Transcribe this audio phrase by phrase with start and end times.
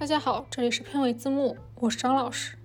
[0.00, 2.56] 大家好，这里是片尾字幕，我是张老师。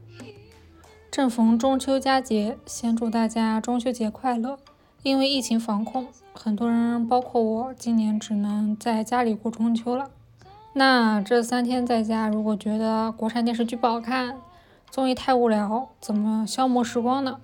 [1.09, 4.59] 正逢中秋佳节，先祝大家中秋节快乐。
[5.01, 10.11] 因为疫情防控，很多人，包括我，今年只能在家里过中秋了。
[10.73, 14.37] 那这三天在家，如果觉得国产电视剧不好看，
[14.91, 17.39] 综艺太无聊，怎么消磨时光呢？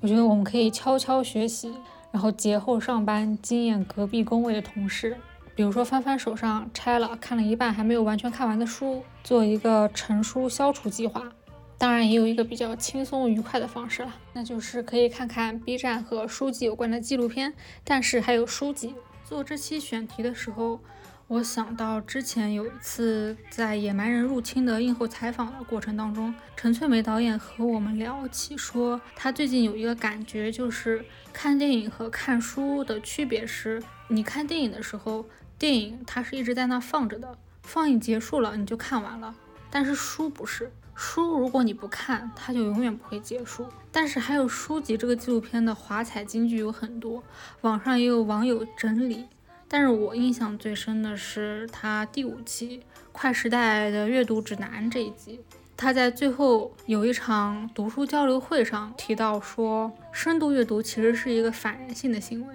[0.00, 1.72] 我觉得我们可以悄悄学习，
[2.12, 5.16] 然后节后上班惊艳隔壁工位的同事。
[5.54, 11.22] 比如说翻翻手上拆了看了一半还没有完全看完的书，做一个成书消除计划。
[11.76, 17.52] 当然也有一个比较轻松愉快的方式了，那就是可以看看 B 站和书籍有关的纪录片。
[17.84, 18.94] 但是还有书籍。
[19.24, 20.80] 做这期选题的时候，
[21.28, 35.24] 我想到之前有一次在《野蛮人入侵》的映后采访的过程当中，陈翠梅导演和我们聊起说，他最近有一个感觉，就是看电影和看书的区别是，你看电影的时候。
[35.58, 39.34] 电影它是一直在那放着的，放映结束了你就看完了。
[39.70, 43.66] 但是书不是，书如果你不看，它就永远不会结束。
[43.90, 47.22] 但是还有书籍这个纪录片的华彩金句有很多，
[47.62, 49.24] 网上也有网友整理。
[49.66, 52.78] 但是我印象最深的是他第五期
[53.12, 55.40] 《快时代的阅读指南》这一集，
[55.76, 62.54] 他在最后有一场读书交流会上提到说，深度阅读其实是一个反人性的行为，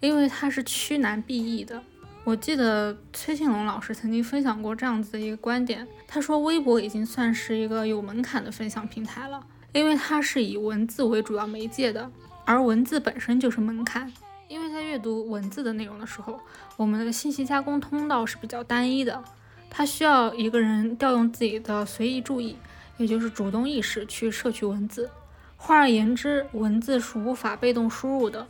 [0.00, 1.82] 因为它是趋难避易的。
[2.28, 12.10] 我记得崔庆龙老师曾经分享过这样子的一个观点，他说微博已经算是一个有门槛的分享平台了，因为它是以文字为主要媒介的，
[12.44, 14.12] 而文字本身就是门槛。
[14.46, 16.38] 因为在阅读文字的内容的时候，
[16.76, 19.24] 我们的信息加工通道是比较单一的，
[19.70, 22.58] 它需要一个人调用自己的随意注意，
[22.98, 25.08] 也就是主动意识去摄取文字。
[25.56, 28.46] 换而言之，文字是无法被动输入的。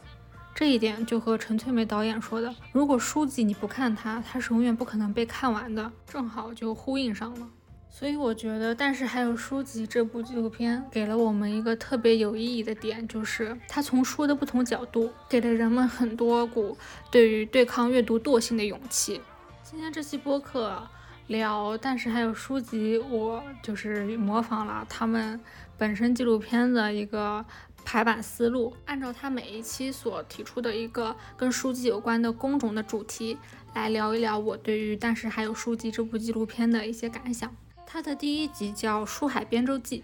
[0.59, 7.49] 这一点就和陈翠梅导演说的，如果书籍你不看它，它是永远不可能被看完的，正好就呼应上了。
[7.89, 16.77] 所以我觉得，但是还有书籍这部纪录片给了我们一个特别有意义的点，就是它从书的不同角度，给了人们很多股
[17.09, 19.21] 对于对抗阅读惰性的勇气。
[19.63, 20.83] 今天这期播客
[21.29, 25.39] 聊，但是还有书籍，我就是模仿了他们
[25.77, 27.47] 本身纪录片的一个。
[27.91, 33.39] 排版思路，按照他每一期所提出的一个跟书籍有关的工种的主题
[33.75, 37.51] 来聊一聊我对于《但是还有书籍》这部纪录片的一些感想。
[37.87, 40.01] 它的第一集叫《书海编舟记》，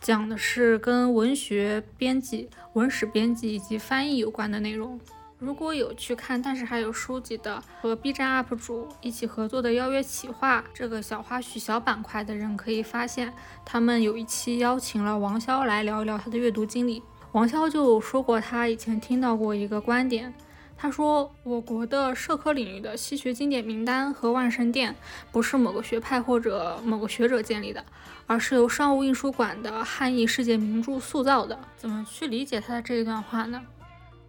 [0.00, 4.98] 讲的是跟文学编辑、文史编辑以及翻译有关的内容。
[5.38, 13.32] 如果有去看《但是还有书籍》的和 B 站 UP 主一起合作的邀约企划这个小花絮小板块的人，可以发现
[13.64, 17.00] 他们有一期邀请了王潇来聊一聊他的阅读经历。
[17.32, 20.34] 王潇就说过，他以前听到过一个观点，
[20.76, 24.96] 他说我国的社科领域的西学经典名单和万神殿
[25.30, 27.84] 不是某个学派或者某个学者建立的，
[28.26, 31.56] 而是由商务印书馆的汉译世界名著塑造的。
[31.76, 33.62] 怎么去理解他的这一段话呢？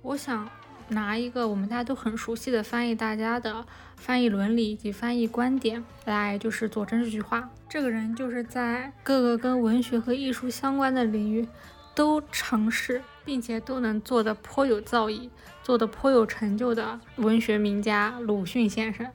[0.04, 0.48] 我想
[0.90, 7.50] 拿一个我们大家都很熟悉的翻译大家的翻译伦理以及翻译观点来，就是佐证这句话。
[7.68, 11.48] 这个人就是在各个跟文学和艺术相关的领域。
[11.94, 15.30] 都尝试，并且都能做得颇有造诣、
[15.64, 19.08] 做得颇有成就的文学名家鲁迅先生。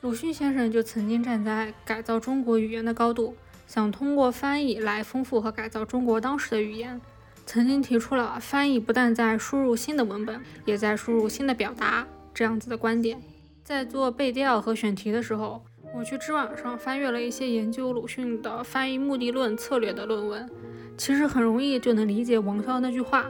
[0.00, 7.00] 鲁迅先生就曾经站在改造中国语言的高度，想通过翻译来丰富和改造中国当时的语言。
[7.44, 13.20] 曾经提出了翻译不但在输入新的文本，也在输入新的表达这样子的观点。
[13.64, 15.64] 在做背调和选题的时候，
[15.94, 20.50] 我去知网上翻阅了一些研究鲁迅的翻译目的论策略的论文。
[20.96, 23.26] 其实很容易就能理解王潇那句话。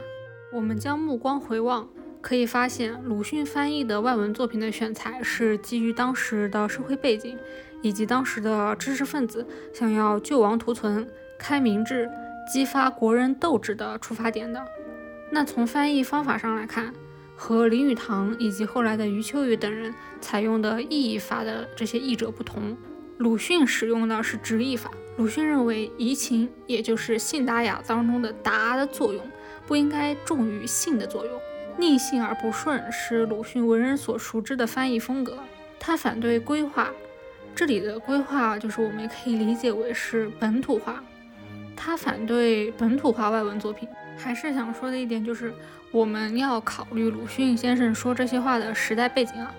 [0.51, 1.87] 我们将目光回望，
[2.21, 7.37] 可以发现鲁迅翻译的外文作品的选材是基于当时的社会背景，
[7.81, 11.07] 以及当时的知识分子想要救亡图存、
[11.39, 12.07] 开明智、
[12.51, 14.63] 激发国人斗志的出发点的。
[15.31, 16.93] 那从翻译方法上来看，
[17.35, 19.91] 和林语堂以及后来的余秋雨等人
[20.21, 22.77] 采用的意译法的这些译者不同，
[23.17, 24.91] 鲁迅使用的是直译法。
[25.15, 29.23] 鲁迅认为，移情也就是信达雅当中的达的作用，
[29.67, 31.39] 不应该重于信的作用。
[31.77, 35.37] 逆信而不顺是鲁迅为人所熟知的翻译风格。
[35.79, 36.89] 他反对规划，
[37.53, 41.03] 这里的规划就是我们可以理解为是本土化。
[41.75, 43.87] 他反对本土化外文作品。
[44.15, 45.51] 还是想说的一点就是，
[45.91, 49.53] 我们要考虑鲁迅先生说这些话的时代背景啊。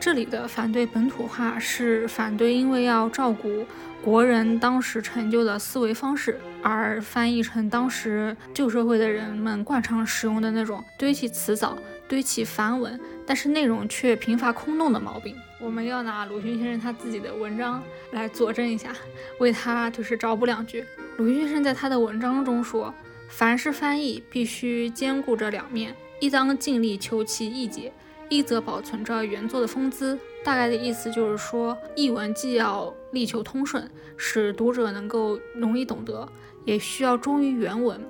[0.00, 3.66] 这里的反对本土化是反对，因为要照顾
[4.02, 11.76] 国人当时陈旧的思维方式，而翻译成当时旧社会的人们惯常使用的那种堆砌词藻、
[12.08, 15.36] 堆砌繁文，但是内容却贫乏空洞的毛病。
[15.60, 18.92] 我们要拿鲁迅先生他自己的文章来佐证一下，
[19.40, 20.84] 为他就是找补两句。
[21.16, 22.94] 鲁迅先生在他的文章中说
[23.28, 27.92] ：“凡是翻译，必须兼顾着两面，一当尽力求其意解，
[28.28, 36.26] 一则保存着原作的风姿。”大概的意思就是说，译文既要力求通顺，使读者能够容易懂得，
[36.64, 38.00] 也需要忠于原文。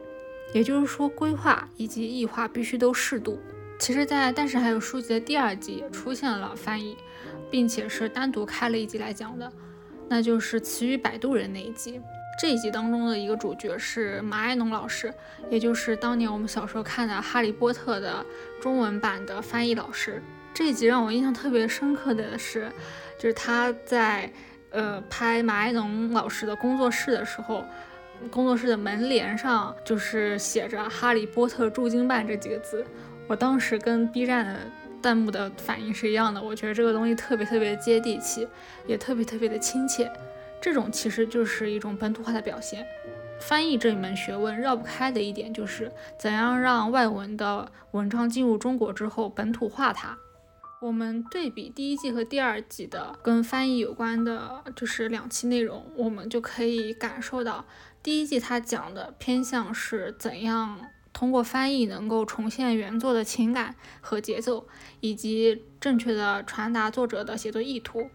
[0.53, 3.39] 也就是说，规划以及异化必须都适度。
[3.79, 6.97] 其实，在《但是还有书籍》的第二季出现了翻译，
[7.51, 9.51] 并且是单独开了一集来讲的，
[10.09, 12.01] 那就是《词语摆渡人》那一集。
[12.39, 15.13] 这一集当中的一个主角是马爱农老师，
[15.51, 18.25] 也就是当年我们小时候看的《哈利波特》的
[18.61, 20.23] 中文版的翻译老师。
[20.55, 22.71] 这一集让我印象特别深刻的是，
[23.19, 24.31] 就是他在
[24.71, 27.65] 呃拍马爱农老师的工作室的时候，
[28.31, 32.87] 工作室的门帘上就是写着“哈利波特驻京办”这几个字。
[33.27, 34.61] 我当时跟 B 站的
[35.03, 38.47] 弹幕的反应是一样的，我觉得这个东西特别特别接地气，
[38.87, 40.09] 也特别特别的亲切。
[40.61, 42.87] 这种其实就是一种本土化的表现。
[43.41, 50.19] 翻译这一门学问绕不开的一点就是怎样让外文的文章进入中国之后本土化它。
[50.81, 57.65] 我们对比第一季和第二季的跟翻译有关的，就是两期内容，我们就可以感受到，
[58.03, 60.81] 第一季它讲的偏向是怎样
[61.13, 64.69] 通过翻译能够重现原作的情感和节奏，
[65.01, 68.09] 以及正确的传达作者的写作意图。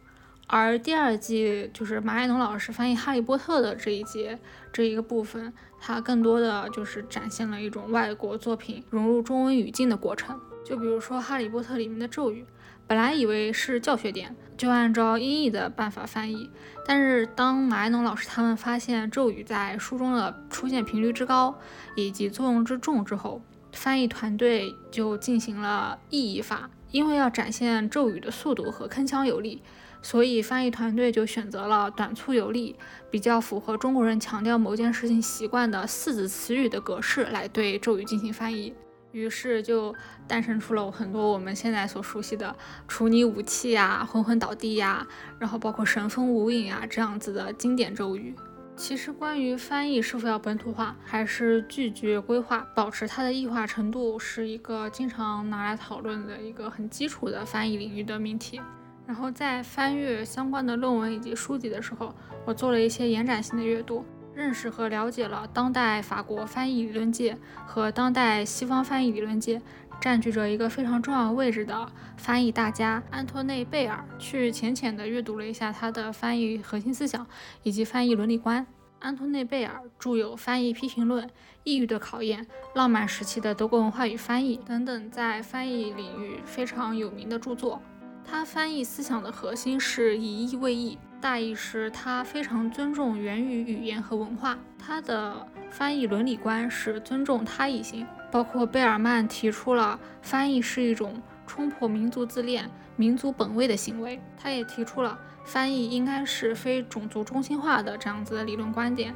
[0.47, 4.37] 而第二季就是马爱农老师翻译《哈利波特》的这一节
[4.71, 10.39] 这一个部分，它更多的就是展现了一种外国作品融入中文语境的过程。
[10.65, 12.45] 就比如说《哈利波特》里面的咒语。
[12.85, 16.49] 本来以为是教学点，就按照音译的办法翻译。
[16.85, 21.57] 但是当马爱农老师他们发现咒语在书中的出现频率之高
[21.95, 23.41] 以及作用之重之后，
[23.71, 26.69] 翻译团队就进行了意译法。
[26.91, 29.63] 因为要展现咒语的速度和铿锵有力，
[30.03, 32.75] 所以翻译团队就选择了短促有力、
[33.09, 38.71] 比较符合中国人强调某件事情习惯的四字词语的格式来对咒语进行翻译。
[39.13, 39.95] 于是就
[40.27, 42.55] 诞生出了很多我们现在所熟悉的
[42.87, 45.07] “处你武器”呀、“昏昏倒地”呀，
[45.39, 48.35] 然后包括“神风无影”呀这样子的经典咒语。
[48.75, 58.59] 其实关于翻译是否要本土化，还是拒绝规划、保持它的异化程度，是一个经常拿来讨论的一个很基础的翻译领域的命题。
[59.05, 62.13] 然后在翻阅相关的论文以及书籍的时候，
[62.45, 64.05] 我做了一些延展性的阅读。
[64.35, 69.61] 认识和了解了当代法国翻译理论界和当代西方翻译理论界
[70.01, 77.27] 占据着一个非常重要位置的翻译大家安托内贝尔，去浅浅的阅读了一下他的翻译核心思想
[77.61, 78.65] 以及翻译伦理观。
[78.97, 81.23] 安托内贝尔著有《翻译批评论》
[81.63, 82.41] 《异域的考验》
[82.73, 87.79] 《浪漫时期的德国文化与翻译》等等，在翻译领域非常有名的著作。
[88.25, 94.57] 他翻译思想的核心是以意为意，大意是他非常尊重源于语言和文化。
[94.79, 104.19] 他的翻译伦理观是尊重他异性，包括贝尔曼提出了翻译是一种冲破民族自恋、民族本位的行为。
[104.37, 109.13] 他也提出了翻译应该是非种族中心化的这样子的理论观点。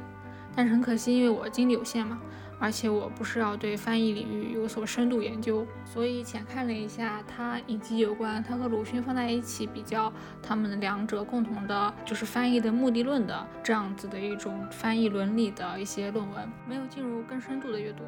[0.54, 2.20] 但是很可惜，因为我精力有限嘛。
[2.60, 10.12] 而且我不是要对翻译领域有所深度研究，所以浅看了一下他以及有关他和鲁迅放在一起比较
[10.42, 18.02] 他们两者共同的，就是翻译的目的论的这样子的一种翻译伦理的一些论文，没有进入更深度的阅读。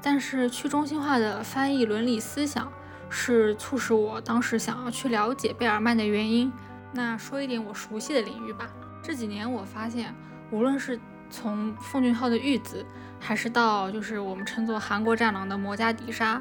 [0.00, 2.72] 但是去中心化的翻译伦理思想
[3.10, 6.52] 是促使我当时想要去了解贝尔曼的原因。
[6.92, 8.70] 那说一点我熟悉的领域吧，
[9.02, 10.14] 这几年我发现，
[10.52, 12.82] 无论是从奉俊昊的《玉子》。
[13.20, 16.40] 还是到就是我们称作韩国战狼的摩加迪沙，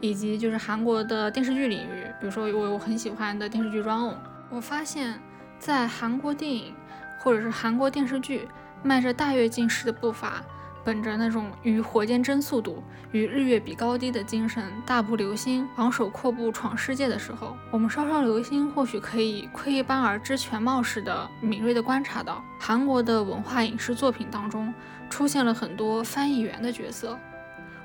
[0.00, 4.14] 以及就是韩国的电视剧领域，比如说我我很喜欢的电视剧《Run On》，
[4.50, 5.20] 我发现，
[5.58, 6.74] 在韩国电影
[7.20, 8.46] 或者是韩国电视剧，
[8.82, 10.42] 迈着大跃进式的步伐。
[10.84, 12.80] 本着那种与火箭争速度、
[13.10, 24.72] 与日月比高低的精神，大步流星、昂首阔步闯世界的时候，我们稍稍留心，或许可以窥一斑而知全貌似的敏锐地观察到，韩国的文化影视作品当中
[25.08, 27.18] 出现了很多翻译员的角色。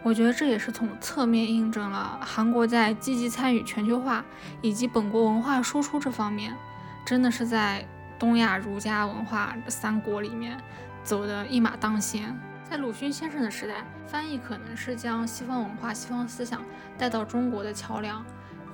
[0.04, 4.26] 我觉得这也是从侧面印证了韩国在积极参与全球化
[4.62, 6.56] 以及本国文化输出这方面，
[7.06, 7.88] 真的是在
[8.18, 10.60] 东亚儒家文化三国里面
[11.04, 12.36] 走的一马当先。
[12.68, 16.64] 在鲁迅先生的时代，翻译可能是将西方文化、西方思想
[16.98, 18.26] 带到中国的桥梁，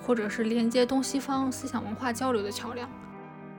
[0.02, 2.90] 或者是连接东西方思想文化交流的桥梁。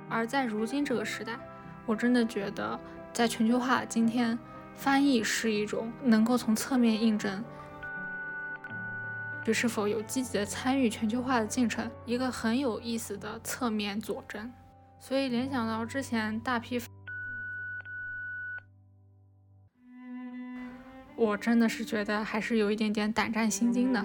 [0.09, 1.39] 而在如今这个时代，
[1.85, 2.79] 我真的觉得，
[3.13, 4.39] 在全球化今天，
[4.79, 7.45] 翻译是一种能够从侧面印证
[9.53, 14.53] 是否有积极的参与全球化的进程，一个很有意思的侧面佐证。
[15.01, 16.81] 所以联想到之前大批，
[21.17, 24.05] 我真的是觉得还是有一点点胆战心惊的。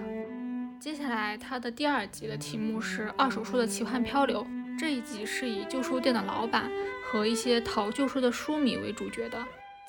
[0.80, 4.44] 接下来它的第二集的题目是《二手书的奇幻漂流》，
[4.80, 6.72] 这一集是以旧书店的老板
[7.06, 9.38] 和一些淘旧书的书迷为主角的。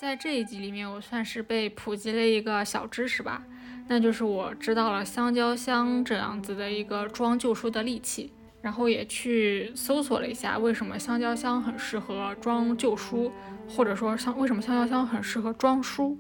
[0.05, 3.43] 在这一集里面，我算是被普及了一个小知识吧。
[3.89, 8.31] 那就是我知道了香蕉箱这样子的一个装旧书的利器，
[8.61, 13.33] 然后也去搜索了一下为什么香蕉箱很适合装旧书，
[13.67, 16.19] 或者说香为什么香蕉箱很适合装书。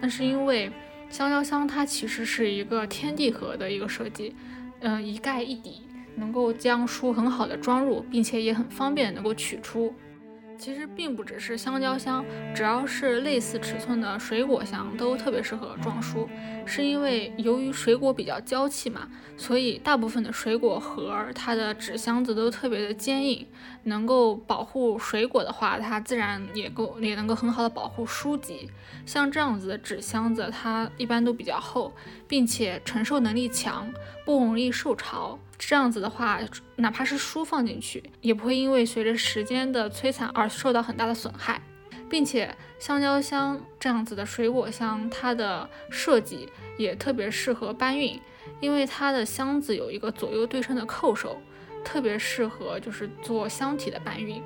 [0.00, 0.70] 那是因为
[1.10, 4.36] 香蕉箱它其实是一个天地盒的一个设计，
[4.78, 5.82] 嗯，一盖一底，
[6.14, 9.92] 能够将书很好的装入，并且也很方便能够取出。
[10.58, 16.28] 其实并不只是香蕉箱，只要是类似尺寸的水果箱都特别适合装书，
[16.66, 23.46] 是因为由于水果比较娇气嘛，所以大部分的水果盒它的纸箱子都特别的坚硬，
[23.84, 28.68] 能够保护水果的话，它自然也够也能够很好的保护书籍。
[29.04, 31.92] 像这样子的纸箱子，它一般都比较厚，
[32.26, 33.88] 并且承受能力强，
[34.24, 35.38] 不容易受潮。
[35.58, 36.38] 这样子的话，
[36.76, 41.62] 哪怕是书放进去，也不会因为随着时间的摧残而受到很大的损害，
[42.08, 48.20] 并且香蕉箱这样子的水果箱，它的设计也特别适合搬运，
[48.60, 51.40] 因为它的箱子有一个左右对称的扣手，
[51.84, 54.42] 特别适合就是做箱体的搬运。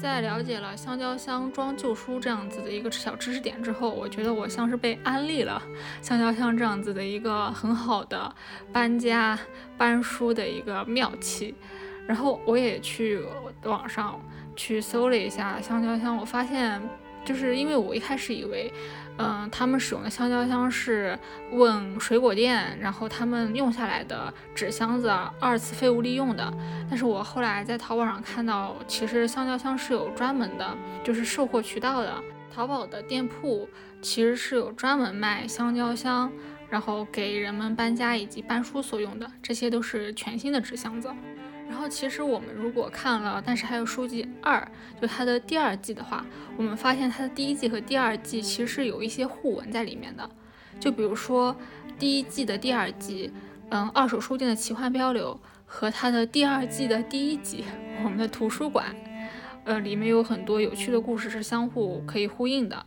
[0.00, 5.62] 在了解了香蕉箱装旧书这样子的一个小知识点之后，我觉得我像是被安利了
[6.00, 8.34] 香蕉箱这样子的一个很好的
[8.72, 9.38] 搬家
[9.76, 11.54] 搬书的一个妙器。
[12.06, 13.22] 然后我也去
[13.62, 14.18] 网上
[14.56, 16.80] 去搜了一下香蕉箱，我发现
[17.30, 18.72] 就是因为我一开始以为。
[19.22, 21.18] 嗯，他们使用的香蕉箱是
[21.50, 26.50] 问水果店，然后他们用下来的纸箱子二次废物利用的。
[26.88, 32.14] 但是我后来在淘宝上看到，其实香蕉箱是有专门的，就是售货渠道的。
[32.50, 33.68] 淘宝的店铺
[34.00, 36.32] 其实是有专门卖香蕉箱，
[36.70, 41.10] 然后给人们搬家以及搬书所用的，这些都是全新的纸箱子。
[41.70, 44.66] 然后其实我们如果看了，但是还有书籍二，
[45.00, 50.28] 就它的第二季的话，我们发现它的第一季和第二季其实是有一些互文在里面的。
[50.80, 51.56] 就比如说
[51.96, 53.32] 第一季的第二季，
[53.70, 57.64] 嗯，二手书店的奇幻漂流和它的第二季的第一集，
[58.02, 58.94] 我们的图书馆，
[59.64, 62.84] 呃，里面有很多有趣的故事是相互可以呼应的。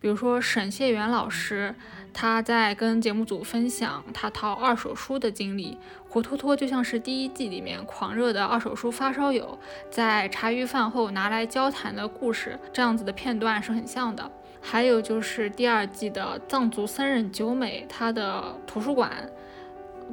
[0.00, 1.74] 比如说沈谢元老师。
[2.14, 5.76] 他在跟节目组分享他淘二手书的经历，
[6.08, 9.58] 活脱脱就像是第一季里面狂热的二手书发烧友
[9.90, 14.30] 在茶余饭后拿来交谈的故事，这样子的片段是很像的。
[14.60, 19.10] 还有就是第二季的藏族僧人九美，他的图书馆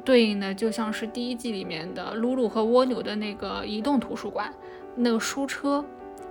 [0.04, 4.52] 对应的就像是第一季里面的露露和蜗牛的那个移动图书馆，
[4.96, 5.82] 那个书车，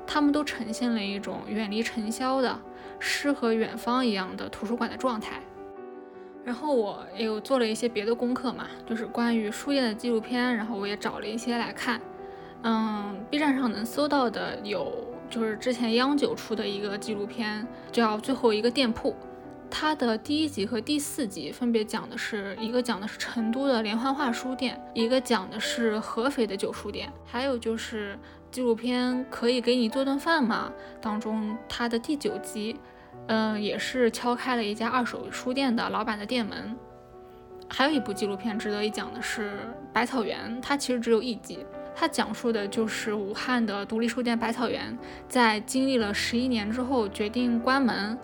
[0.06, 2.60] 他们都呈现了一种远离尘嚣的
[3.00, 5.42] 诗和远方一样的图书馆的状态。
[6.43, 12.01] 然后我也有做了一些别的功课嘛，就是关于书店的纪录片，然后我也找了一些来看。
[12.63, 14.91] 嗯，B 站上能搜到的有，
[15.29, 19.12] 就是之前央九出的一个纪录片，叫《最后一个店铺》，
[19.69, 28.17] 它的第一集和第四集分别讲的是一个讲的是成都的连环画书店，一个讲的是合肥的旧书店，还有就是
[28.51, 30.71] 纪录片可以给你做顿饭吗？
[31.00, 32.79] 当中它的第九集。
[33.28, 36.75] 嗯，也是敲开了一家二手书店的老板的店门。
[37.70, 39.51] 还有一部纪录片值得一讲的是
[39.94, 44.98] 《百草园》，它其实只有一集，它讲述的就是武汉的独立书店百草园，
[45.30, 48.18] 在经历了十一年之后决定关门，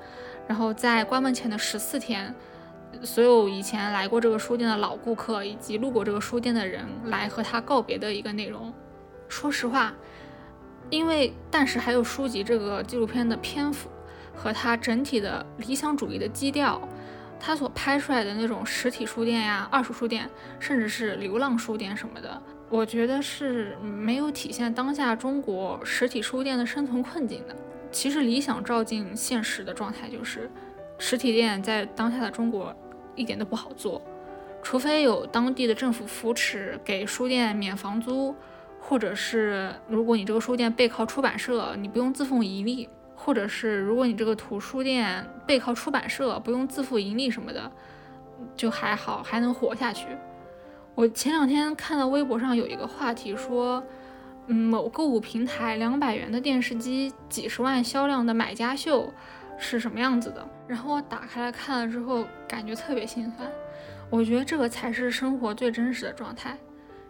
[0.47, 2.35] 然后在关门前的十四天，
[3.03, 8.73] 所有以前来过这个书店的老顾客以及路过这个书店的人来和他告别的一个内容。
[9.29, 9.93] 说实话，
[10.89, 13.89] 因为但是还有书籍这个纪录片的篇幅。
[14.37, 16.79] 和它整体的理想主义的基调，
[17.39, 20.29] 它所拍出来的那种实体书店呀、二手书店，
[20.59, 27.55] 甚至是流浪书店什么的，我觉得是没有体现当下中国实体书店的生存困境的。
[27.91, 30.49] 其实理想照进现实的状态就是，
[30.99, 32.75] 实体店在当下的中国
[33.15, 34.01] 一点都不好做，
[34.61, 38.35] 除非有当地的政府扶持，给书店免房租，
[38.79, 42.89] 或者是如果你这个书店背靠出版社，你不用自负盈利。
[43.19, 47.69] 或者是如果你这个图书店背靠出版社，不用自负盈利什么的，
[48.55, 50.05] 就还好，还能活下去。
[50.93, 53.83] 我前两天看到微博上有一个话题说，
[54.45, 59.11] 嗯，某购物平台两百元的电视机，几十万销量的买家秀
[59.57, 60.47] 是什么样子的？
[60.67, 63.51] 然后我打开来看了之后，感觉特别心酸。
[64.09, 66.57] 我觉得这个才是生活最真实的状态。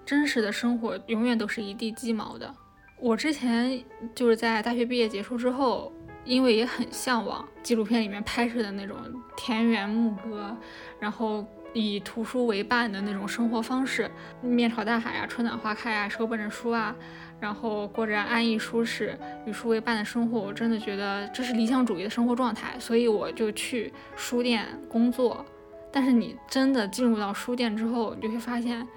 [0.05, 2.53] 真实的生活永远都是一地鸡毛的。
[2.99, 3.83] 我之前
[4.15, 5.93] 就是在大学毕业结束之后，
[6.27, 8.98] 因为也很向往纪录片里面拍摄的那种
[9.36, 10.55] 田园牧歌，
[11.00, 16.96] 然后以图书为伴的那种生活方式，面朝大海啊，春暖花开啊，手捧着书啊，
[17.39, 25.46] 然后过着安逸舒适、与书为伴的生活，我真的觉得这是理想主义的生活状态，所以我就去书店工作。
[25.91, 28.88] 但是你真的进入到书店之后，你就会发现。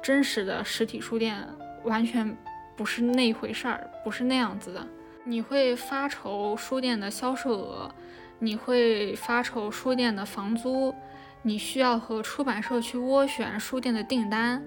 [0.00, 1.36] 真实的实体书店
[1.82, 2.34] 完全
[2.76, 4.86] 不是那回事儿，不是那样子的。
[5.28, 7.94] 你会发愁书店的销售额，
[8.38, 10.94] 你会发愁书店的房租，
[11.42, 14.64] 你需要和出版社去斡旋书店的订单，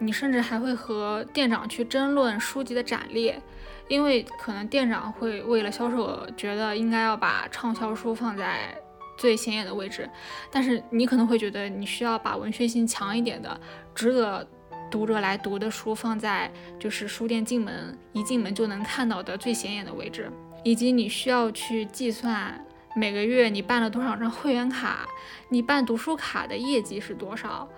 [0.00, 3.40] 你甚至还会和店长去争论书籍的展列，
[3.88, 8.76] 因为可能店长会为了销售额，觉得应该要把畅销书放在
[9.16, 10.06] 最显眼的位置，
[10.50, 13.58] 但是你可能会觉得你需要把文学性强一点的，
[13.94, 14.46] 值得。
[14.94, 16.48] 读者来读的书放在
[16.78, 20.30] 就是书店进门一进门就能看到的最显眼的位置，
[20.62, 25.04] 以及你需要去计算每个月你办了多少张会员卡，
[25.48, 27.68] 你办读书卡的业绩是多少，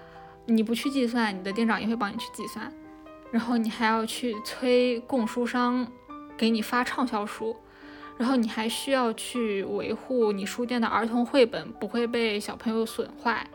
[0.44, 2.70] 你不去计算，你的店长也会帮你去计算，
[3.30, 5.90] 然后你还要去催供书商
[6.36, 7.56] 给你发畅销书，
[8.18, 13.48] 然后你还需要去维护你书店的儿童绘本不会被小朋友损坏。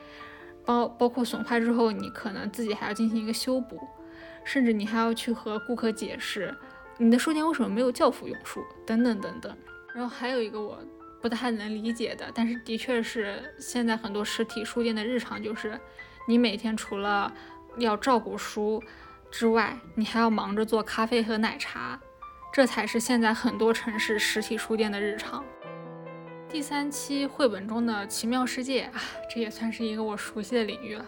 [0.65, 3.79] 包包括损坏之后，你可能自己还要进行一个修补，
[4.43, 6.55] 甚至你还要去和顾客解释
[6.97, 9.55] 你的书店为什么没有教辅用书等等等等。
[9.93, 10.79] 然后还有一个我
[11.21, 15.79] 不太能理解的，但是的确是现在很多实体书店的日常，就是
[16.27, 17.31] 你每天除了
[17.77, 18.81] 要照顾书
[19.29, 21.99] 之外，你还要忙着做咖啡和奶茶，
[22.53, 25.43] 这才是现在很多城市实体书店的日常。
[26.51, 29.01] 第三期绘本中的奇妙世界啊，
[29.33, 31.05] 这也算是一个我熟悉的领域了。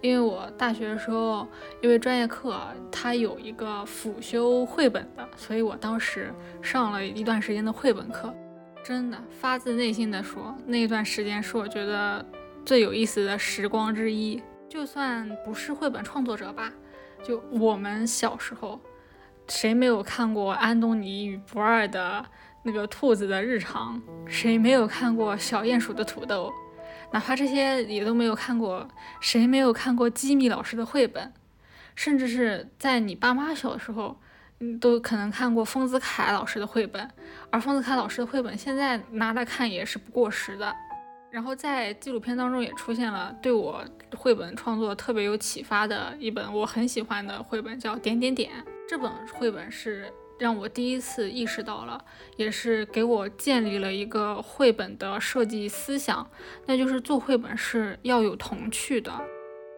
[0.00, 1.46] 因为我大学的时候，
[1.80, 2.60] 因为专业课
[2.90, 8.34] 它有一个辅修绘本的，所以我当时上了一段时间的绘本课。
[8.82, 12.26] 真的发自内心的说，那段时间是我觉得
[12.66, 14.42] 最有意思的时光之一。
[14.68, 16.72] 就算不是绘本创作者吧，
[17.22, 18.80] 就我们小时候，
[19.46, 22.26] 谁没有看过安东尼与不二的？
[22.66, 26.50] 那个兔子的日常，谁没有看过小鼹鼠的土豆？
[27.12, 28.88] 哪怕这些也都没有看过，
[29.20, 31.32] 谁没有看过吉米老师的绘本？
[31.94, 34.18] 甚至是在你爸妈小的时候，
[34.60, 37.08] 嗯，都可能看过丰子恺老师的绘本。
[37.50, 40.74] 而丰子恺老师的绘本现在拿来看也是不过时的。
[41.30, 43.84] 然后在纪录片当中也出现了对我
[44.16, 48.50] 绘本创作特别有启发的一本我很喜欢的绘本，叫《点点点》。
[48.88, 50.10] 这本绘本是。
[50.38, 52.04] 让我第一次意识到了，
[52.36, 56.28] 也是给我建立了一个绘本的设计思想，
[56.66, 59.12] 那就是做绘本是要有童趣的，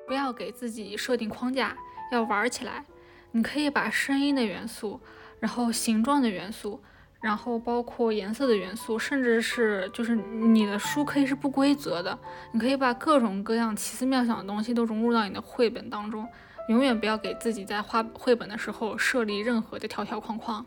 [0.07, 1.77] 不要给自己设定框架，
[2.11, 2.85] 要玩起来。
[3.33, 4.99] 你可以把声音的元素，
[5.41, 6.83] 然后形状的元素，
[7.21, 12.19] 然后包括颜色的元素，甚至是就是你的书可以是不规则的，
[12.53, 16.27] 你可以把各种各样奇思妙想的东西都融入到你的绘本当中。
[16.69, 20.65] 永远不要给自己在画绘本的时候设立任何的条条框框，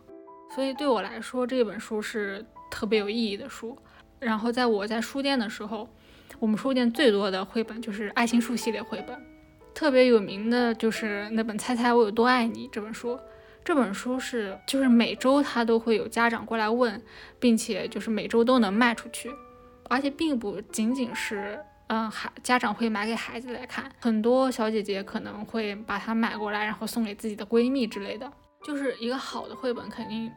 [0.56, 3.78] 所以对我来说这本书是特别有意义的书。
[4.20, 5.88] 然后在我在书店的时候，
[6.40, 9.18] 我们书店最多的绘本就是爱心树系列绘本，
[9.74, 13.20] 特别有名的就是那本《猜猜我有多爱你》这本书。
[13.64, 17.02] 这本书是就是每周它都会有家长过来问，
[17.40, 19.30] 并且就是每周都能卖出去，
[19.90, 21.60] 而且并不仅仅是。
[21.89, 28.32] 嗯，孩家长会买给孩子来看，很多小姐姐可能会把它买过来，然后送给自己的闺蜜之类的。
[28.63, 30.32] 就是一个好的绘本，肯定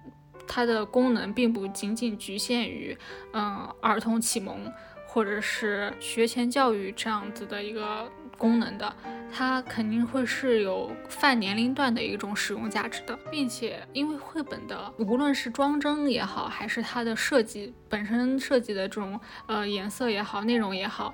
[0.48, 2.96] 它的功能并不仅仅局限于
[3.34, 4.72] 嗯儿童启蒙
[5.06, 8.94] 或者是学前教育这样子的一个功能的，
[9.30, 21.12] 它肯定会是有泛年龄段的一种使用价值的，并且因为绘本的无论是装帧也好，还是它的设计本身设计的这种呃颜色也好，内容也好。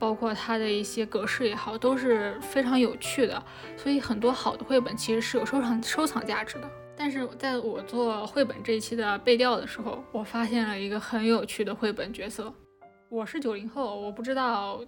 [0.00, 3.40] 包括它的一些格式也好，都是非常有趣的，
[3.76, 6.70] 所以很多好的绘本其实是有收藏收藏价值的。
[6.96, 12.52] 但是在我做绘本这一期的背调的时候，我发现了一个很有趣的绘本角色。
[13.10, 14.80] 我是九零后，我不知道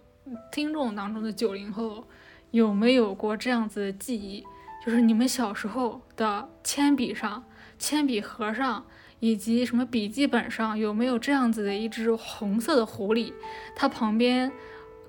[0.51, 2.03] 听众当中的九零后
[2.51, 4.43] 有没有过这样子的记忆，
[4.85, 7.45] 就是你们小时候的铅笔上、
[7.79, 8.87] 铅笔盒上
[9.21, 13.35] 以及什么笔记本上有没有这样子的一只红色的狐狸，
[13.77, 14.51] 它旁边。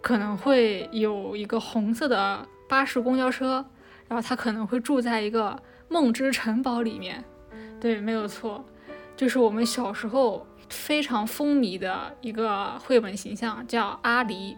[0.03, 3.65] 可能会有一个红色的巴士公交车，
[4.09, 7.23] 然后他可能会住在一个梦之城堡里面。
[7.79, 8.63] 对，没有错，
[9.15, 14.57] 就是我们小时候非常风靡的一个绘本形象，叫阿狸。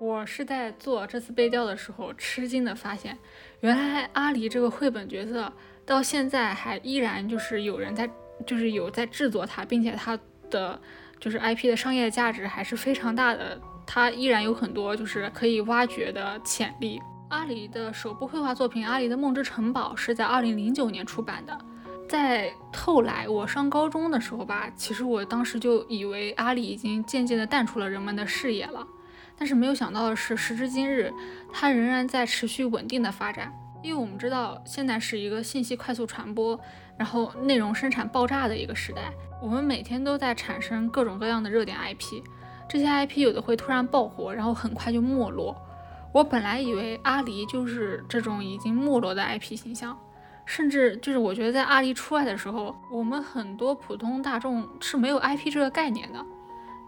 [0.00, 3.16] 我是在做这次背调的时候吃惊的发现，
[3.60, 5.52] 原来阿离这个绘本角色
[5.86, 8.10] 到现在还依然就是有人在，
[8.44, 10.18] 就是有在制作它，并且它
[10.50, 10.80] 的
[11.20, 13.60] 就是 IP 的商业价值还是非常大的，
[13.92, 17.02] 它依然有很多就是可以挖掘的潜力。
[17.28, 21.58] 阿里的首部绘画作品《阿里的梦之城堡》是在二零零九年出版的。
[22.08, 28.86] 在后来我上高中的时候吧，其实我当时就以为阿里已经渐渐地淡出了人们的视野了。
[29.36, 31.12] 但是没有想到的是，时至今日，
[31.52, 33.52] 它仍然在持续稳定的发展。
[33.82, 36.56] 因为我们知道，现在是一个信息快速传播，
[36.96, 39.12] 然后内容生产爆炸的一个时代。
[39.42, 42.22] 我们每天都在产生各种各样的热点 IP，
[42.70, 45.60] 这些 IP 有的会突然爆火，然后很快就没落。
[46.12, 49.98] 我本来以为阿里就是这种已经没落的 IP 形象，
[50.46, 56.24] 甚至就是我觉得在阿里出来的时候，我们很多普通大众是没有 IP 这个概念的。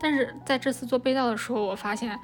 [0.01, 2.17] 但是在这次做被盗的时候，我发现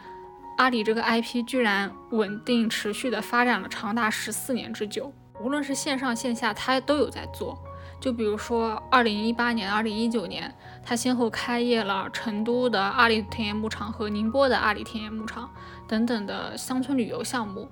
[0.57, 7.59] 阿里这个 IP 居然稳定持续的发展了长达十四年之久，无论是线上线下，它都有在做。
[8.01, 10.55] 就比如说二零一八年、二零一九年，
[10.89, 15.51] 它先后开业了成都的阿里田园牧场和宁波的阿里田园牧场。
[15.87, 17.69] 等等的乡村旅游项目，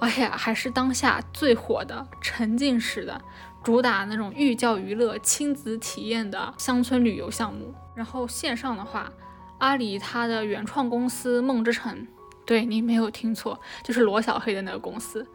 [0.00, 3.20] 而且，还是当下最火的沉浸式的，
[3.64, 7.74] 主打那种寓教于乐、亲子体验的乡村旅游项目。
[7.96, 9.10] 然后线上的话，
[9.58, 12.06] 阿里它的原创公司梦之城，
[12.46, 15.26] 对你没有听错，就是罗小黑的那个公司。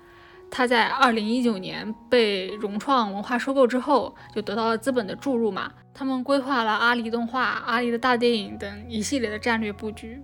[0.50, 5.72] 他在二零一九年被融创文化收购之后，就得到了资本的注入嘛。
[5.94, 10.22] 他们规划了阿里动画、阿里的大电影等一系列的战略布局。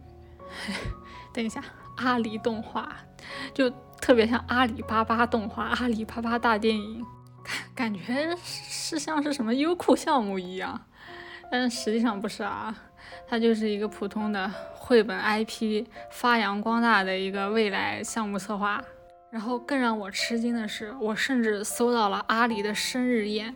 [1.34, 1.64] 等一下。
[1.96, 2.92] 阿里动画
[3.54, 3.70] 就
[4.02, 7.06] 特别像阿里巴巴动画、阿里巴巴大电影，
[7.76, 10.88] 感感觉是像是什么优酷项目一样，
[11.52, 12.76] 但实际上不是啊，
[13.28, 18.84] 它就是一个普通的绘本 IP 发扬光大的一个未来项目策划。
[19.34, 23.56] 然后更让我吃惊的是，我甚至搜到了阿里的生日宴，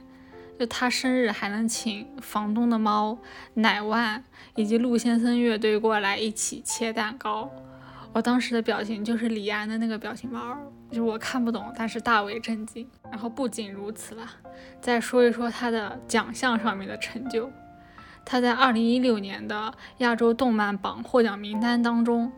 [0.57, 3.15] 就他生日还能请房东的猫、
[3.53, 4.23] 奶万
[4.55, 7.51] 以及陆先生乐队过来一起切蛋糕。
[8.11, 10.57] 我当时的表情就是李安的那个表情包，
[10.89, 12.89] 就是我看不懂，但是大为震惊。
[13.11, 14.27] 然后不仅如此了，
[14.81, 17.51] 再说一说他的奖项上面的成就。
[18.25, 22.31] 他在二零一六年的亚洲动漫榜获奖名单当中，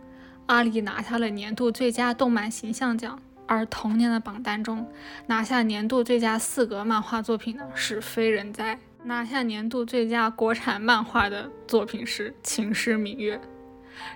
[0.47, 3.17] 阿里拿下了年度最佳动漫形象奖。
[3.49, 4.87] 而同年的榜单中，
[5.25, 13.37] 拿下年度最佳四格漫画作品的是非人哉，拿下年度最佳国产漫画的作品是《秦时明月》。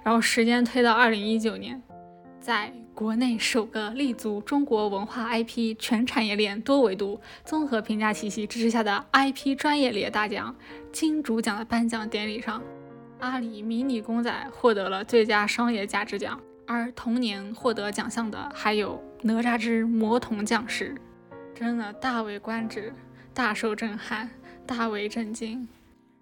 [0.04, 1.82] 然后时间推到二零一九年，
[2.40, 10.56] 在国内首个立足中国文化 IP 全产业链多维度综合评价体系支持下的 IP 专业列大奖
[10.92, 12.62] 金主奖的颁奖典礼上，
[13.20, 16.40] 阿里迷你公仔获得了最佳商业价值奖。
[16.66, 20.94] 而同年获得奖项的还有哪吒之魔童降世，
[21.56, 22.94] 真的大为观止，
[23.34, 24.30] 大受震撼，
[24.68, 25.66] 大为震惊。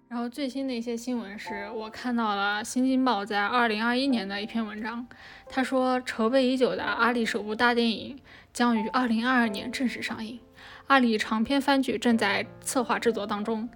[0.08, 5.04] 然后最新的一些新闻是我看到了《新京报》在二零二一年的一篇文章，
[5.48, 8.16] 他说筹备已久的阿里首部大电影
[8.52, 10.38] 将于二零二二年正式上映，
[10.86, 13.68] 阿里长篇番剧正在策划制作当中，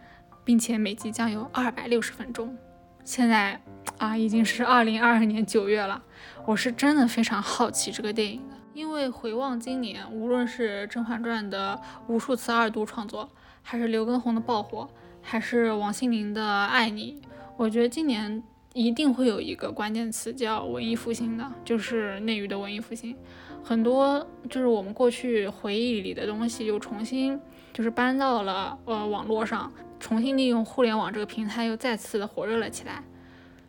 [0.44, 2.56] 并且每集将有二百六十分钟。
[3.02, 3.60] 现在
[3.98, 6.00] 啊，已经是二零二二年九月了，
[6.44, 8.42] 我是真的非常好奇这个电影，
[8.76, 13.26] 因为回望今年，无论是《甄嬛传》的无数次二度创作，
[13.62, 14.86] 还是刘畊宏的爆火。
[15.22, 17.18] 还是王心凌的《爱你》，
[17.56, 18.42] 我觉得今年
[18.74, 23.16] 一定会有一个关键词叫文艺复兴的，就是内娱的文艺复兴。
[23.64, 27.40] 很多就是我们过去回忆里的东西，又重新
[27.72, 33.02] 就是搬到了呃网络上，重新利用互联网这个平台，又再次的火热了起来。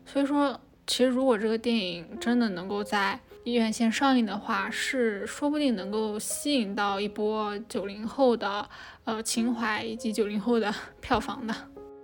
[0.05, 3.19] 所以说，其实如果这个电影真的能够在
[3.53, 8.67] 院线上映的话，是说不定能够吸引到一波九零后的。
[9.05, 11.55] 呃，情怀以及九零后的 票房的。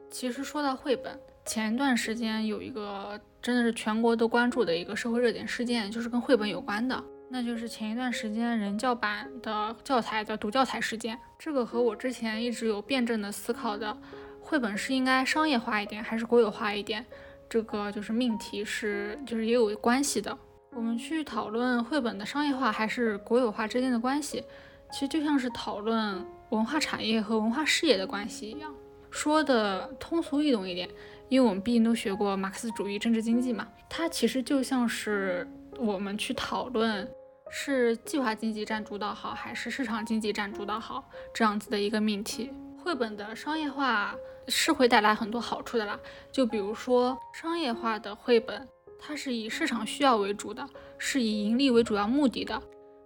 [0.09, 11.19] 其实说到绘本，前一段时间有一个真的是全国都关注的一个社会热点事件，就是跟绘本有关的，那就是前一段时间人教版的教材的读教材事件。
[11.37, 13.97] 这个和我之前一直有辩证的思考的，
[14.39, 17.05] 绘本是应该商业化一点还是国有化一点，
[17.49, 20.37] 这个就是命题是就是也有关系的。
[20.75, 24.43] 我们去讨论绘本的商业化还是国有化之间的关系，
[24.91, 26.25] 其实就像是讨论。
[26.49, 28.71] 文化产业和文化事业的关系一样，
[29.09, 30.87] 说的通俗易懂一点，
[31.27, 35.47] 因为我们毕竟都学过马克思主义政治经济嘛，它其实就像是
[35.79, 37.09] 我们去讨论
[37.49, 42.51] 是计划经济占主导好，还是市场经济占主导好这样子的一个命题。
[42.77, 44.13] 绘本的商业化
[44.47, 45.99] 是会带来很多好处的啦，
[46.31, 48.67] 就比如说商业化的绘本。
[49.05, 50.65] 它是以市场需要为主的，
[50.97, 52.61] 是以盈利为主要目的的。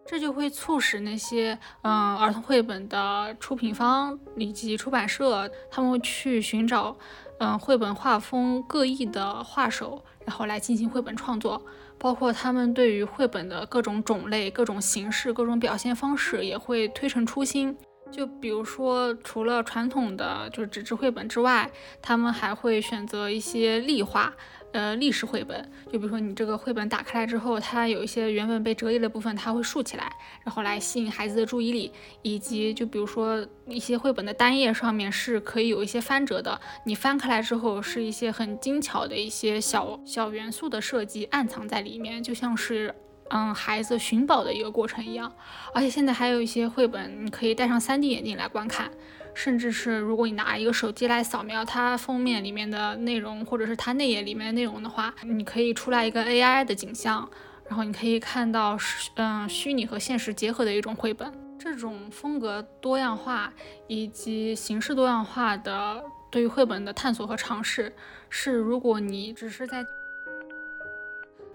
[0.06, 6.96] 这就会促使那些嗯儿童绘本的出品方以及出版社，他们会去寻找
[7.40, 11.62] 嗯绘本画风各异的画手，然后来进行绘本创作。
[12.00, 17.76] 包括他们对于绘本的各种种类、各种形式、各种表现方式，也会推陈出新。
[18.10, 21.70] 就比如说，除了传统的就是纸质绘本之外，
[22.02, 24.32] 他们还会选择一些立画。
[24.74, 30.12] 呃，历史绘本，就比如说你这个绘本打开来之后，它有一些原本被折页的部分，它会竖起来，
[30.44, 31.92] 然后来吸引孩子的注意力。
[32.22, 42.94] 以及就比如说一些绘本的单页上面是可以有一些翻折的，你翻开来之后是一些很精巧的一些小小元素的设计暗藏在里面，就像是
[43.30, 45.32] 嗯孩子寻宝的一个过程一样。
[45.74, 48.92] 而且现在还有一些绘本，你可以戴上 3D 眼镜来观看。
[49.38, 57.30] 甚至是如果你拿一个手机来扫描它封面里面的内容，或者是它内页里面的内容的话，你可以出来一个 AI 的景象，
[57.68, 58.76] 然后你可以看到
[59.16, 61.32] 嗯虚拟和现实结合的一种绘本。
[61.60, 63.54] 这种风格多样化
[63.86, 67.94] 以及形式多样化的对于绘本的探索和尝试，
[68.32, 69.86] 是如果你只是在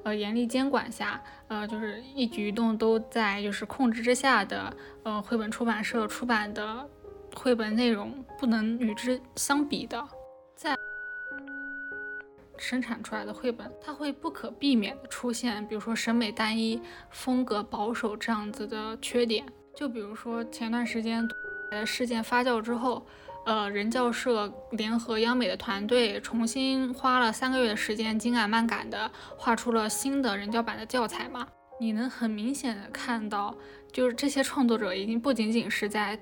[0.05, 6.89] 呃严厉监管下，呃就是一举一动都在就是控制之下的呃绘本出版社出版的。
[7.35, 10.03] 绘本内容不能与之相比的，
[10.55, 10.77] 在
[12.59, 19.45] 生产出来的绘本，它会不可避免的出现，比如说审美单一、风格保守这样子的缺点。
[19.75, 21.27] 就比如说前段时间
[21.71, 23.05] 的事件发酵之后，
[23.47, 31.49] 呃，人教社联合央美的团队，重新花了三个月的时间，紧赶慢赶的画出了新的人教版的教材嘛。
[31.81, 33.57] 你能很明显的看到，
[33.91, 36.21] 就是这些创作者已经不仅仅是在。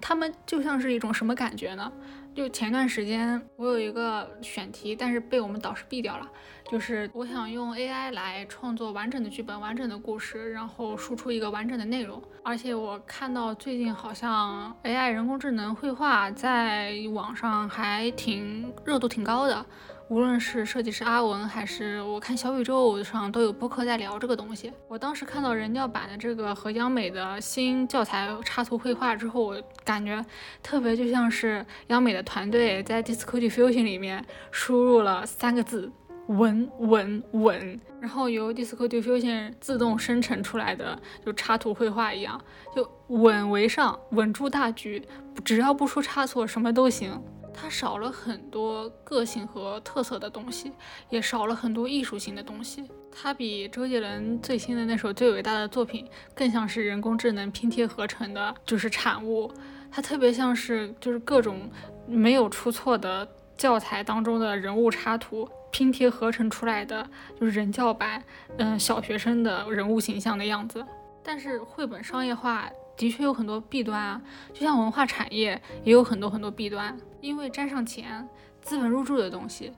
[0.00, 1.92] 他们就像是一种什么感觉呢？
[2.32, 6.28] 就前段时间我有一个选题，但是被我们导师毙掉了。
[6.70, 12.22] 就是我想用 AI 来创作完整的剧本、完整的故事，然后输出一个完整的内容。
[12.44, 19.66] 而且我看到最近好像 AI 人工智能绘画在网上还挺热度挺高的。
[20.10, 24.72] 无论是设计师阿文，还是我看小宇宙上都有播客在聊这个东西。
[24.88, 30.20] 我当时看到人教版的这个和央美的新教材插图绘画之后，我感觉
[30.64, 35.88] 特别就像是央美的团队在 Disco Diffusion 里面输入了三个字
[36.26, 42.40] “稳稳稳”，然后由 Discord Diffusion 自动生成出来的就插图绘画一样，
[42.74, 45.06] 就稳为上，稳住大局，
[45.44, 47.22] 只要不出差错，什么都行。
[47.60, 50.72] 它少了很多个性和特色的东西，
[51.10, 52.84] 也少了很多艺术性的东西。
[53.12, 59.52] 它比周杰伦最新的那首最伟大的作品更像是人工智能拼贴合成的，就是产物。
[59.90, 61.68] 它特别像是就是各种
[62.06, 67.06] 没有出错的教材当中的人物插图拼贴合成出来的，
[67.38, 68.22] 就是人教版，
[68.56, 70.82] 嗯，小学生的人物形象的样子。
[71.22, 72.70] 但是绘本商业化。
[72.96, 74.20] 的确有很多弊端啊，
[74.52, 78.28] 就像文化产业也有很多很多弊端，因为沾上钱、
[78.60, 79.72] 资本入驻的东西，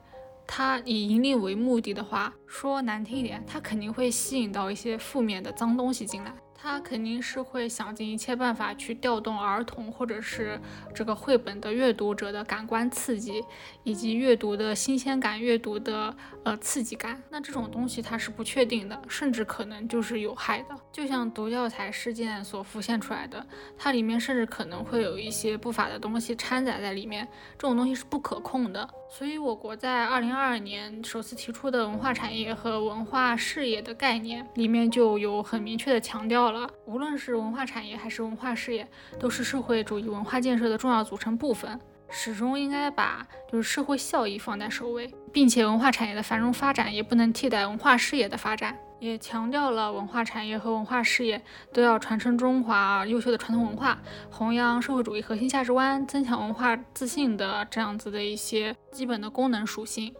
[0.47, 6.33] 它以盈利为目的的话，说难听一点，它肯定会吸引到一些负面的脏东西进来。
[6.55, 10.57] 他肯定是会想尽一切办法去调动儿童或者是
[10.95, 13.43] 这个绘本的阅读者的感官刺激，
[13.83, 17.21] 以及阅读的新鲜感、阅读的呃刺激感。
[17.29, 20.75] 那这种东西它是不确定的，甚至可能就是有害的。
[20.93, 23.43] 就像读教材事件所浮现出来的，
[23.75, 27.27] 它里面甚至可能会有一些不法的东西掺杂在里面，
[27.57, 28.87] 这种东西是不可控的。
[29.09, 38.87] 所以，我国在二零二二年首次提出的文化产业和文化事业的概念里面，就有很明确的强调了，无论是文化产业还是文化事业，
[39.19, 48.77] 都是社会主义文化建设的重要组成部分，始终应该把就是社会效益放在首位，并且文化产业的繁荣发展也不能替代文化事业的发展。
[49.03, 51.41] 也强调了文化产业和文化事业
[51.73, 53.99] 都要传承中华优秀的传统文化，
[54.31, 60.15] 弘扬社会主义核心价值观，增强文化自信的这样子的一些基本的功能属性。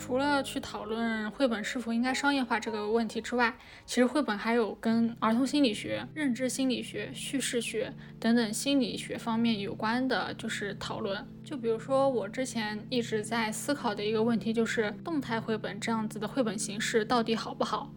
[0.00, 11.24] 除了去讨论绘本是否应该商业化这个问题之外，其实绘本还有跟儿童心理学、认知心理学、叙事学等等心理学方面有关的，就是讨论。
[11.44, 17.92] 就比如说我之前一直在思考的一个问题，就是动态绘本这样子的绘本形式到底好不好？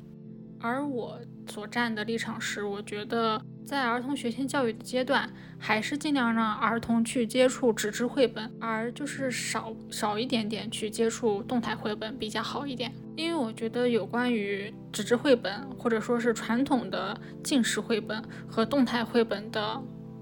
[0.63, 12.89] 而我所站的立场是，我觉得在儿童学前教育的阶段，还是尽量让儿童去接触纸质绘本，而就是少少一点点去接触动态绘本比较好一点。
[13.17, 19.81] 因为我觉得有关于纸质绘本或者说是传统的近视绘本和动态绘本的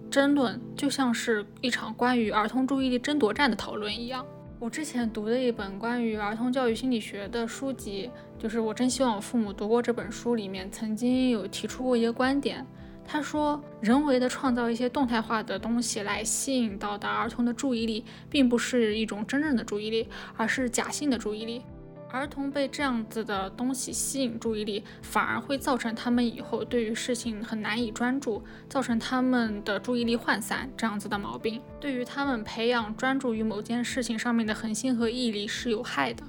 [0.10, 4.26] 争论，就像是一场关于儿童注意力争夺战的讨论一样。
[4.60, 12.66] 我之前读的一本关于儿童教育心理学的书籍，就是我真希望我父母读过这本书，里面曾经有提出过一个观点。
[13.06, 21.62] 他说，人为的创造一些动态化的东西来吸引到的儿童的注意力，并不是一种真正的注意力，而是假性的注意力。
[22.10, 36.24] 儿童被这样子的东西吸引注意力，反而会造成他们以后对于事情很难以专注，造成他们的注意力涣散这样子的毛病，对于他们培养专注于某件事情上面的恒心和毅力是有害的。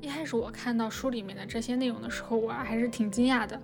[0.00, 3.60] 一开始我看到书里面的这些内容的时候，我还是挺惊讶的。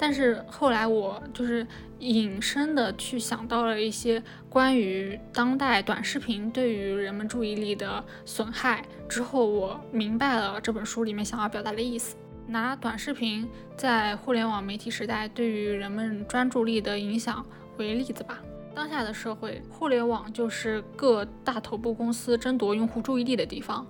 [0.00, 1.66] 但是后来我就是
[1.98, 12.16] 引申的去想到了一些关于当代短视频对于人们注意力的损害之后，我明白了这本书里面想要表达的意思。
[12.46, 17.44] 拿短视频在互联网媒体时代对于人们专注力的影响
[17.76, 18.40] 为例子吧。
[18.74, 23.84] 当下的社会，互联网就是各大头部公司争夺用户注意力的地方。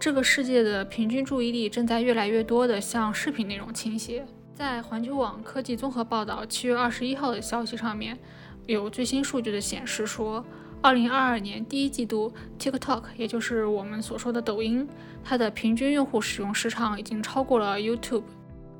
[0.00, 4.24] 这个世界的平均注意力正在越来越多的向视频内容倾斜。
[4.54, 8.18] 在环球网科技综合报道七月二十一号的消息上面，
[8.64, 10.42] 有最新数据的显示说，
[10.80, 14.88] 二零二二年第一季度，TikTok，也就是我们所说的抖音，
[15.22, 18.24] 它的平均用户使用时长已经超过了 YouTube。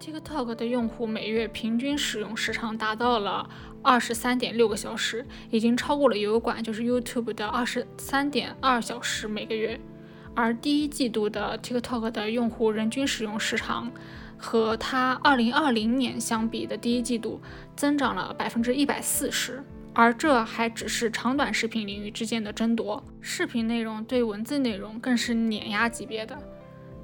[0.01, 3.47] TikTok 的用户每月平均使用时长达到了
[3.83, 9.79] 二十三点六个小时，已经超过了油管，就是 YouTube 的二十三点二小时每个月。
[10.35, 13.91] 而第一季度的 TikTok 的用户人均使用时长。
[14.43, 17.39] 和它二零二零年相比的第一季度
[17.77, 19.63] 增长了百分之一百四十，
[19.93, 26.39] 而这还只是长短视频领域之间的争夺，视频内容对文字内容更是碾压级别的。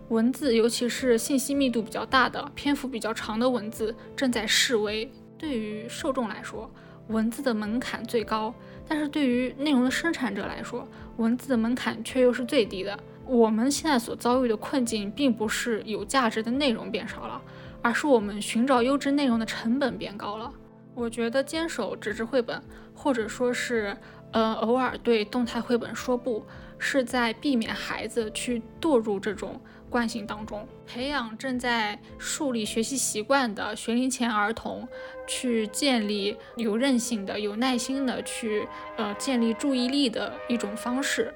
[0.08, 5.06] 文字，尤其是信息密度比较大的、篇幅比较长的文字，正在式微。
[5.36, 6.70] 对于受众来说，
[7.08, 8.54] 文字的门槛最高，
[8.88, 12.98] 但是对于内容的生产者来说，文字的门槛却又是最低的。
[13.26, 17.42] 我们现在所遭遇的困境，并不是有价值的内容变少了，
[17.82, 20.52] 而是我们寻找优质内容的成本变高了。
[20.94, 22.62] 我觉得坚守纸质绘本，
[22.94, 23.96] 或者说是
[24.32, 26.46] 呃偶尔对动态绘本说不，
[26.78, 29.60] 是在避免孩子去堕入这种
[29.90, 34.88] 惯性当中，培养正在树立学习习惯的学龄前儿童，
[35.26, 41.34] 去建立有韧性的、有耐心的去呃建立注意力的一种方式。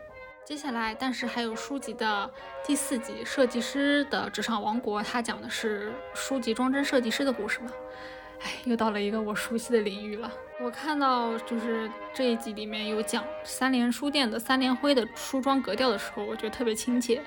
[0.50, 2.28] 接下来，但是还有书籍的
[2.64, 7.70] 第四集《设计师的纸上王国》，它讲的是书籍装帧设计师的故事嘛？
[8.42, 10.28] 哎，又到了一个我熟悉的领域了。
[10.60, 17.22] 我看到就是这一集里面有讲三联书店的三联灰的梳妆格调的时候，我觉得特别亲切。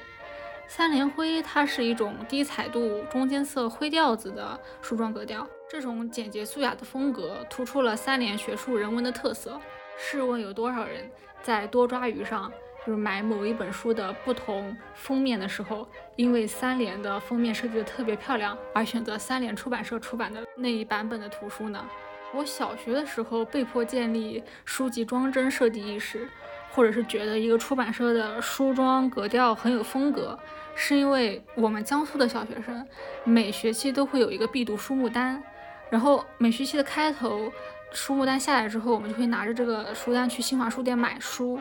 [0.67, 9.57] 三联灰它是一种低彩度、中间色灰调子的梳妆格调，这种简洁素雅的风格突出了三联学术人文的特色。
[9.97, 11.09] 试问有多少人
[11.41, 12.51] 在多抓鱼上？
[12.85, 21.85] 就是买某一本书的不同封面的时候，因为三联的封面设计的特别漂亮，而选择三联出版社出版的那一版本的图书呢？
[22.33, 26.27] 我小学的时候被迫建立书籍装帧设计意识，
[26.71, 30.37] 或者是觉得一个出版社的书装格调很有风格，
[30.75, 32.85] 是因为我们江苏的小学生
[33.23, 35.41] 每学期都会有一个必读书目单，
[35.89, 37.49] 然后每学期的开头
[37.91, 41.57] 书目单下来之后，我们就会拿着这个书单去新华书店买书。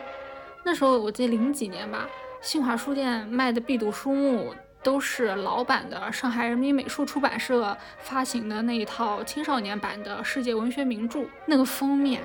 [0.64, 2.08] 那时候我记得零几年吧，
[2.40, 12.22] 新华书店卖的必读书目都是老版的上海人民美术出版社发行的那一套青少年版的世界文学名著，那个封面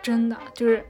[0.00, 0.84] 真的就是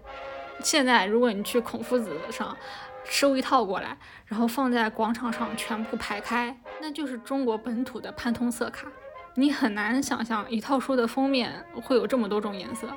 [0.63, 2.57] 现在如果你去孔夫子上
[3.05, 8.87] 收一套过来，然后放在广场上全部排开，那就是中国本土的潘通色卡，
[9.35, 12.89] 你很难想象一套书的封面会有这么多种颜色。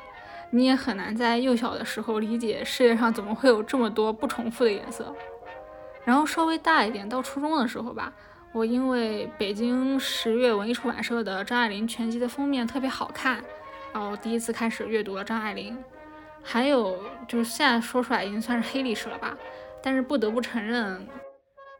[0.55, 5.11] 你也很难在幼小的时候理解世界上怎么会有这么多不重复的颜色。
[6.05, 8.13] 然后稍微大一点，到初中的时候吧，
[8.53, 13.43] 我因为北京十月文艺出版社的张爱玲全集的封面特别好看，
[13.91, 15.75] 然后第一次开始阅读了张爱玲。
[16.43, 19.35] 还有就是现在说出来已经算是黑历史了吧，
[19.81, 21.07] 但是不得不承认。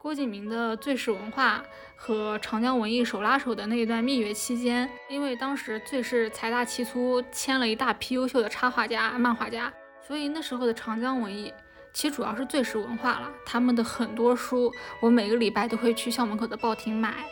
[0.02, 1.62] 郭敬明的最是文化
[2.06, 9.72] 和长江文艺手拉手的那一段蜜月期间，因为当时最是财大气粗，签了一大批优秀的插画家、漫画家，
[10.06, 11.50] 所以那时候的长江文艺
[11.94, 13.30] 其实主要是最是文化了。
[13.46, 17.24] 他们的很多书，我每个礼拜都会去校门口的报亭买，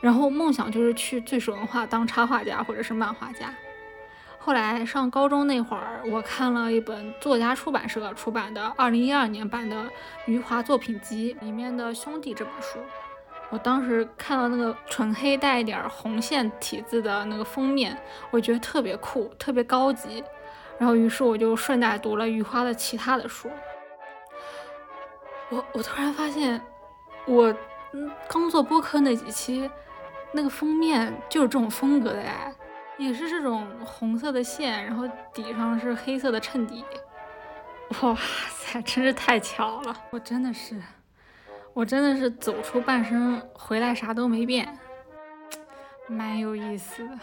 [0.00, 3.54] 然后梦想就是去最是文化当插画家或者是漫画家。
[4.38, 9.84] 后来上高中那会儿，我看了一本作家出版社出版的二零一二年版的
[10.24, 12.78] 《余华作品集》里面的《兄弟》这本书。
[13.50, 17.96] 我当时看到那个纯黑带一点红线体字的那个封面，
[18.30, 20.24] 我觉得特别酷，特别高级。
[20.76, 23.48] 然后于是我就顺带读了余华的其他的书。
[25.50, 26.60] 我我突然发现，
[27.26, 27.54] 我
[27.92, 29.70] 嗯刚做播客那几期，
[30.32, 32.52] 那个封面就是这种风格的哎，
[32.98, 36.84] 也是这种红色的线，然后底上是黑色的衬底。
[38.02, 38.16] 哇
[38.48, 39.94] 塞，真是太巧了！
[40.10, 40.82] 我真的是，
[41.74, 44.78] 我真的是走出半生，回来啥都没变，
[46.06, 47.18] 蛮有意思的。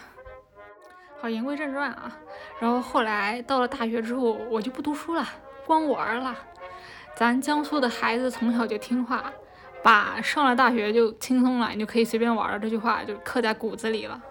[1.21, 2.11] 好，言归正传啊，
[2.59, 5.25] 然后后来到了大学之后，我就不读书了，
[5.65, 6.35] 光玩了。
[7.15, 9.31] 咱江苏的孩子从小就听话，
[9.81, 14.21] 把上了大学就轻松了，你就可以随便玩了这句话就刻在骨子里了。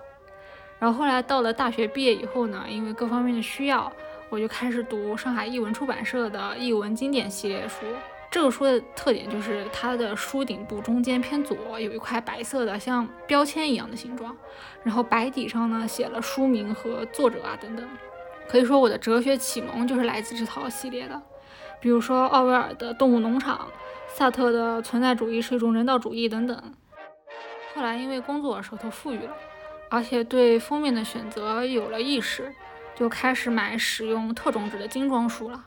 [0.79, 3.91] 然后后来到了大学毕业以后呢，因为各方面的需要。
[4.29, 7.85] 我就开始读上海译文出版社的译文经典系列书。
[8.31, 14.37] 这个书的特点就是它的书顶部中间偏左有一块白色的像标签一样的形状，
[14.85, 17.89] 然后白底上呢写了书名和作者啊等等。
[18.49, 21.21] 可以说我的哲学启蒙就是来自这套系列的，
[21.81, 23.69] 比如说奥威尔的《动物农场》，
[24.17, 26.75] 萨特的存在主义是一种人道主义等等。
[27.75, 29.35] 后来因为工作手头富裕了，
[29.89, 32.53] 而且对封面的选择有了意识。
[32.93, 35.65] 就开始买使用特种纸的精装书了，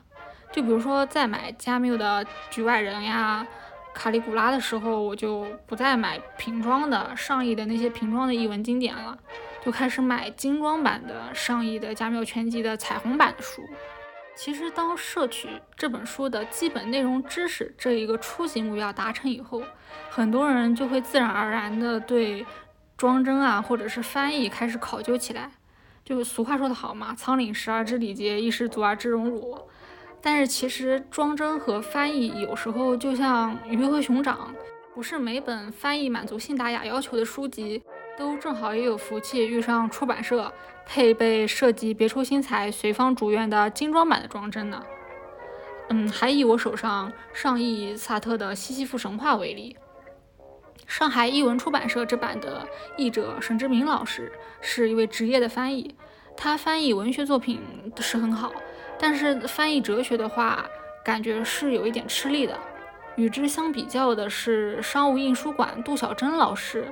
[0.54, 3.46] 就比如说在买加缪的《局外人》呀、
[3.92, 9.18] 卡利古拉的时候，我就不再买瓶装的上亿的那些瓶装的译文经典了，
[9.66, 13.64] 就开始买精装版的上亿的加缪全集的彩虹版的书。
[14.36, 19.64] 其实，当摄取这本书的基本内容知识这一个初级目标达成以后，
[20.10, 22.46] 很多人就会自然而然的对
[22.96, 25.52] 装帧啊，或者是翻译开始考究起来。
[26.06, 29.58] 就俗话说得好嘛，“仓廪实而知礼节，衣食足而知荣辱。”
[30.26, 34.56] 但是其实装帧和翻译有时候就像鱼和熊掌，
[34.96, 37.84] 不是每本翻译满足信达雅要求的书籍，
[38.18, 40.50] 都正好也有福气遇上出版社
[40.86, 44.82] 配备设计别出心裁、随方逐愿的精装版的装帧呢。
[45.90, 49.76] 嗯，还以我手上上译萨特的《西西弗神话》为例。
[50.88, 52.66] 上海译文出版社这版的
[52.96, 55.94] 译者沈志明老师是一位职业的翻译，
[56.38, 57.60] 他翻译文学作品
[58.00, 58.54] 是很好，
[59.04, 60.66] 但是翻译哲学的话，
[61.04, 62.58] 感觉是有一点吃力的。
[63.18, 66.88] 与之相比较的是商务印书馆杜小珍老师，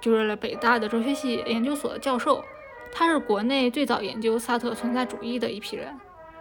[0.00, 2.44] 就是北大的哲学系研究所教授，
[2.90, 5.96] 他是国内最早研究萨特存在主义的一批人，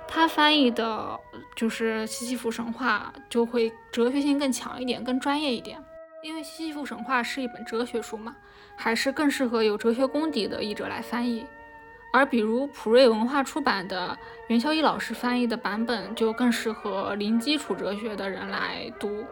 [0.07, 1.19] 他翻译的
[1.55, 5.77] 就是《西西弗神话》，就会哲学性更强一点，更专业一点。
[6.23, 8.35] 因为《西西弗神话》是一本哲学书嘛，
[8.75, 11.45] 还是更适合有哲学功底的译者来翻译。
[12.15, 19.25] 而比如普瑞文化出版的袁孝义老师翻译的版本，就更适合零基础哲学的人来读。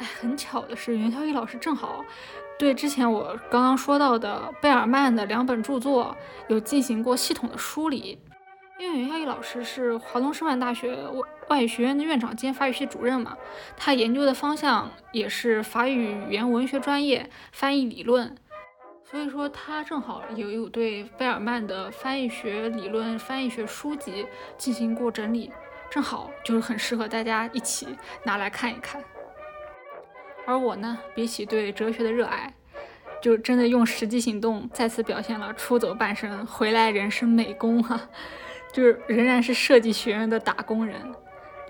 [0.00, 2.04] 哎，很巧的是，袁孝义老师正好
[2.58, 6.16] 对之前我刚刚说到的贝尔曼的两本著作
[6.48, 8.18] 有进行过系统的梳理。
[8.78, 13.36] 因为袁孝义老师是华东师范大学外外语学院的院长兼法语系主任嘛，
[13.76, 18.36] 他研究的方向也是法语语言文学专业翻译理论，
[19.08, 24.26] 所以说他正好也有对贝尔曼的翻译学理论、翻译学书籍
[24.58, 25.52] 进行过整理，
[25.88, 27.86] 正好就是很适合大家一起
[28.24, 29.02] 拿来看一看。
[30.44, 32.52] 而我呢，比起对哲学的热爱，
[33.22, 38.00] 就真的用实际行动再次表现了出走半生，回来人生美工哈。
[38.72, 41.00] 就是仍然是设计学院的打工人，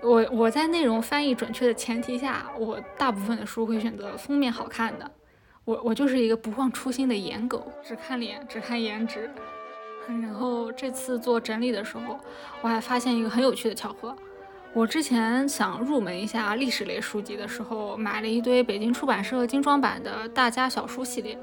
[0.01, 5.09] 我我在内容翻译准确的前提下，我大部分的书会选择封面好看的。
[5.67, 9.29] 我我就是一个不忘初心的颜狗，只看脸，只看颜值。
[10.07, 12.17] 然后这次做整理的时候，
[12.61, 14.15] 我还发现一个很有趣的巧合。
[14.71, 21.37] 我之前想入门一下历史类书籍的时候，买了一堆北京出版社精装版的大家小书系列，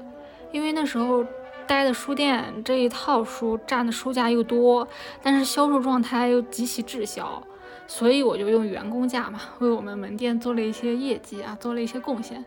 [0.51, 1.23] 因为那时候。
[1.67, 4.87] 待的书店这一套书占的书架又多，
[5.23, 7.41] 但是销售状态又极其滞销，
[7.87, 12.45] 所以我就用员工价嘛，为我们门店做了一些业绩啊，做了一些贡献。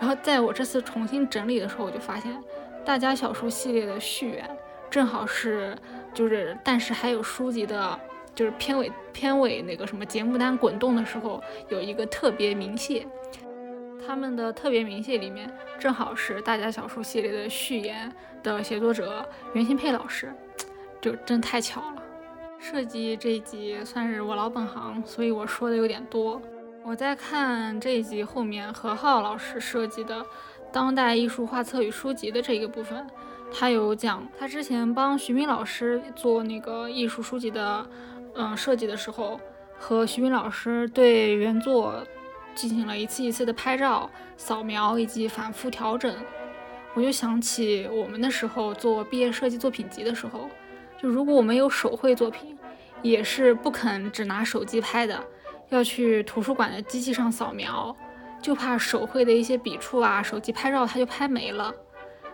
[0.00, 2.34] 然后在我这次重新整理的时候，我就发现
[2.84, 4.50] 大家小书系列的序言
[4.90, 5.76] 正好是
[6.14, 8.00] 就是，但是还有书籍的，
[8.34, 13.06] 就是片尾片尾那个什么节目单滚动的时候有一个特别鸣谢。
[14.06, 15.48] 他们的特别鸣谢里面
[15.78, 18.10] 正好是大家小说系列的序言
[18.42, 20.32] 的写作者袁新佩老师，
[21.00, 22.02] 就真太巧了。
[22.58, 26.40] 设计这一集算是我老本行，所以我说的有点多。
[26.82, 30.24] 我在看这一集后面何浩老师设计的
[30.72, 33.06] 当代艺术画册与书籍的这个部分，
[33.52, 37.86] 他有讲他之前帮徐冰老师做那个艺术书籍的
[38.34, 39.38] 嗯设计的时候，
[39.78, 42.04] 和徐冰老师对原作。
[42.52, 46.12] 进行了一次一次的拍照、扫描以及反复调整，
[46.94, 50.50] 我就想起我们那时候做毕业设计作品集的时候，
[51.00, 52.58] 就如果我们有手绘作品，
[53.02, 55.24] 也是不肯只拿手机拍的，
[55.70, 57.96] 要去图书馆的机器上扫描，
[58.42, 61.72] 就怕手绘的一些笔触啊，手机拍照它就拍没了。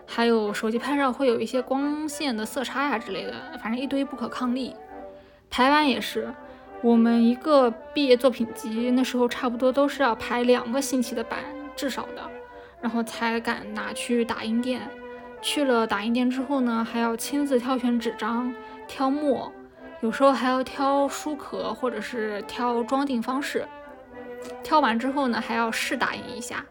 [0.05, 4.75] 还有手机拍照会有一些光线的色差呀之类的，反正一堆不可抗力。
[5.49, 6.33] 排版也是，
[6.81, 11.39] 我们一个毕业作品集那时候差不多都是要排两个星期的版，
[11.75, 12.21] 至少的，
[12.81, 14.81] 然后才敢拿去打印店。
[15.41, 18.53] 去了打印店之后呢，还要亲自挑选纸张、
[18.87, 19.53] 挑墨，
[20.01, 23.67] 有时候还要挑书壳或者是挑装订方式。
[24.63, 26.63] 挑完之后呢，还要试打印一下，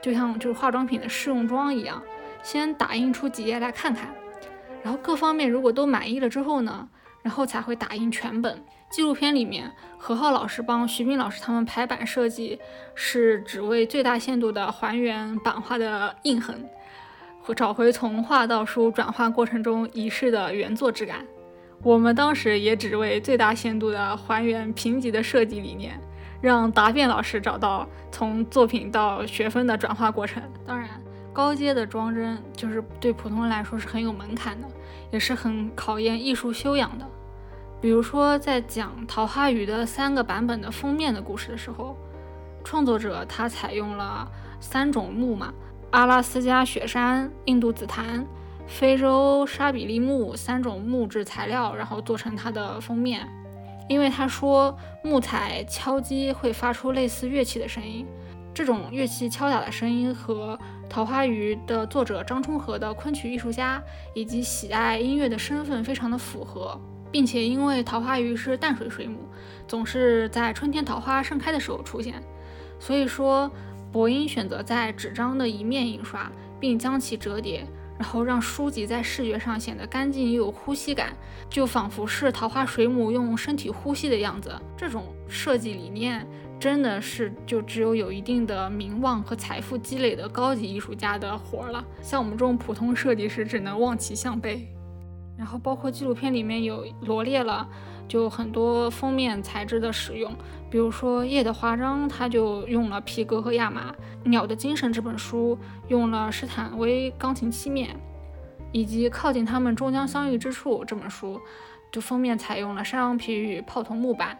[0.00, 2.02] 就像就是化妆品的试用装一样。
[2.42, 4.08] 先打印出几页来看看，
[4.82, 6.88] 然后各方面如果都满意了之后呢，
[7.22, 8.64] 然后才会打印全本。
[8.90, 12.58] 纪录片里面，何浩老师帮徐斌老师他们排版设计，
[12.94, 16.68] 是只为最大限度的还原版画的印痕，
[17.54, 21.24] 找回从画到书转化过程中遗失的原作质感。
[21.82, 25.98] 我们当时也只为最大限度的还原评级的设计理念，
[26.40, 30.42] 让答辩老师找到从作品到学分的转化过程。
[30.66, 30.88] 当然。
[31.34, 34.68] 高阶的装帧就是对普通人来说是很有门槛的，
[35.10, 37.06] 也是很考验艺术修养的。
[37.80, 41.96] 比如说，在讲《桃花雨》的三个版本的封面的故事的时候，
[42.62, 44.30] 创作者他采用了
[44.60, 45.54] 三种木嘛，
[45.92, 48.26] 阿拉斯加雪山、印度紫檀、
[48.66, 53.28] 非洲沙比利木三种木质材料，然后做成它的封面。
[53.88, 58.06] 因为他说木材敲击会发出类似乐器的声音。
[58.54, 60.56] 这种乐器敲打的声音和
[60.88, 63.82] 《桃花鱼》的作者张充和的昆曲艺术家
[64.14, 66.78] 以及喜爱音乐的身份非常的符合，
[67.10, 69.18] 并且因为桃花鱼是淡水水母，
[69.66, 72.22] 总是在春天桃花盛开的时候出现，
[72.78, 73.50] 所以说
[73.90, 77.66] 博英选择在纸张的一面印刷，并将其折叠，
[78.02, 81.16] 然后让书籍在视觉上显得干净又有呼吸感，
[81.48, 84.52] 就仿佛是桃花水母用身体呼吸的样子。
[84.76, 86.26] 这种设计理念。
[86.58, 94.68] 真的是就只有有一定的名望和财富积累的高级艺术家的活了，像我们这种普通设计师只能望其项背。
[95.36, 97.68] 然后包括纪录片里面有罗列了，
[98.08, 100.34] 就很多封面材质的使用，
[100.70, 103.94] 比如说《夜的华章》，它就用了皮革和亚麻；
[104.28, 107.96] 《鸟的精神》这本书用了施坦威钢琴漆面，
[108.70, 111.40] 以及《靠近他们终将相遇之处》这本书，
[111.90, 114.38] 就封面采用了山羊皮与泡桐木板。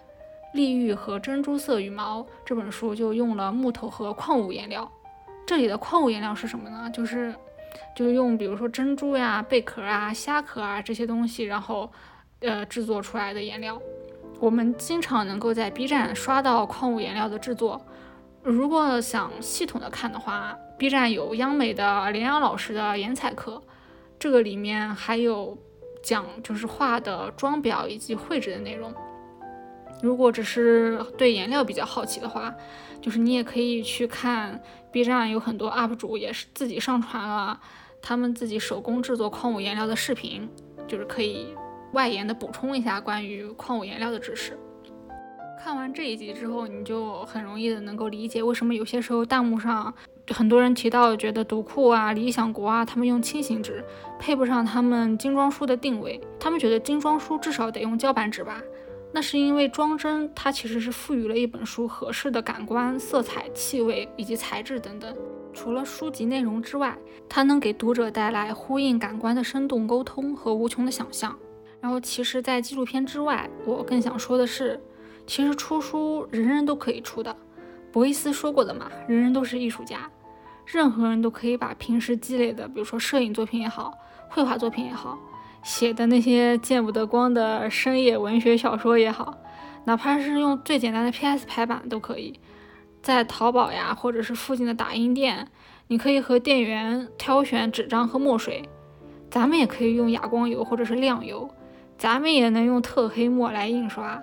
[0.53, 4.91] 丽玉和珍珠色羽毛这本书就用了木头和矿物颜料。
[5.47, 6.91] 这里的矿物颜料是什么呢？
[6.93, 7.35] 就是，
[7.97, 11.91] 就是用比如说珍珠呀、贝壳啊、虾壳啊这些东西，然后，
[12.43, 13.81] 呃，制作出来的颜料。
[14.41, 17.81] 我们经常能够在 B 站刷到矿物颜料的制作。
[18.43, 23.63] 如果想系统的看的话，B 站有央美的连阳老师的颜彩课，
[24.19, 25.57] 这个里面还有
[26.03, 28.93] 讲就是画的装裱以及绘制的内容。
[30.03, 32.53] 如果只是对颜料比较好奇的话，
[33.01, 37.61] 就是你也可以去看 B 站，有很多 UP 主也是自己上传了
[38.03, 40.51] 他们自己手工制作矿物颜料的视频，
[40.89, 41.55] 就是可以
[41.93, 44.59] 外延的补充一下关于矿物颜料的知识。
[45.63, 49.95] 看完这一集之后，你就很容易的能够理解为什么有些时候弹幕上
[50.29, 53.85] 很多人提到觉得读库啊、理想国啊，他们用轻型纸
[54.19, 58.61] 配不上他们精装书的定位，他们觉得精装书至少得用胶板纸吧。
[59.13, 65.15] 那是因为装帧，它其实是赋予了一本书合适的感官、色彩、气味以及材质等等。
[65.53, 66.97] 除了书籍内容之外，
[67.29, 71.39] 它能给读者带来呼应感官的生动沟通和无穷的想象。
[71.83, 74.81] 然后，其实，在纪录片之外，我更想说的是，
[75.27, 77.37] 其实出书人人都可以出的。
[77.91, 80.09] 博伊斯说过的嘛，人人都是艺术家，
[80.65, 83.93] 任何人都可以把平时积累的，比如说摄影作品也好，
[84.29, 85.19] 绘画作品也好。
[85.65, 89.37] 写的那些见不得光的深夜文学小说也好，
[89.85, 92.39] 哪怕是用最简单的 PS 排版都可以，
[93.03, 95.49] 在淘宝呀，或者是附近的打印店，
[95.89, 98.69] 你可以和店员挑选纸张和墨水。
[99.31, 101.49] 咱们也可以用哑光油或者是亮油，
[102.03, 104.21] 咱们也能用特黑墨来印刷。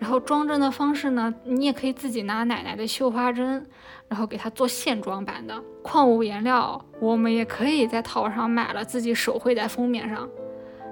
[0.00, 3.64] 然后装帧的方式呢，你也可以自己拿奶奶的绣花针，
[4.08, 10.28] 然后给它做线装版的矿物颜料，我们也可以在淘宝上买了，自己手绘在封面上。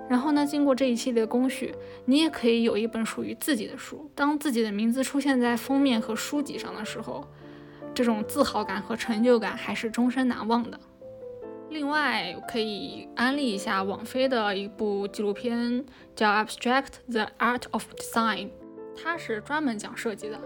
[0.08, 4.08] 然后呢，经过这一系列工序，你也可以有一本属于自己的书。
[4.14, 7.26] 当自己的名字出现在封面和书籍上的时候，
[7.92, 10.78] 这种自豪感和成就感还是终身难忘的。
[11.72, 15.82] 另外，可以安利一下网飞的一部纪录片，
[16.14, 18.46] 叫《Abstract: The Art of Design》，
[19.02, 20.38] 它是专门讲设计的。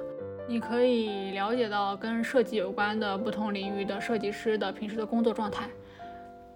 [0.48, 5.68] 你可以了解到跟设计有关的不同领域的设计师的平时的工作状态。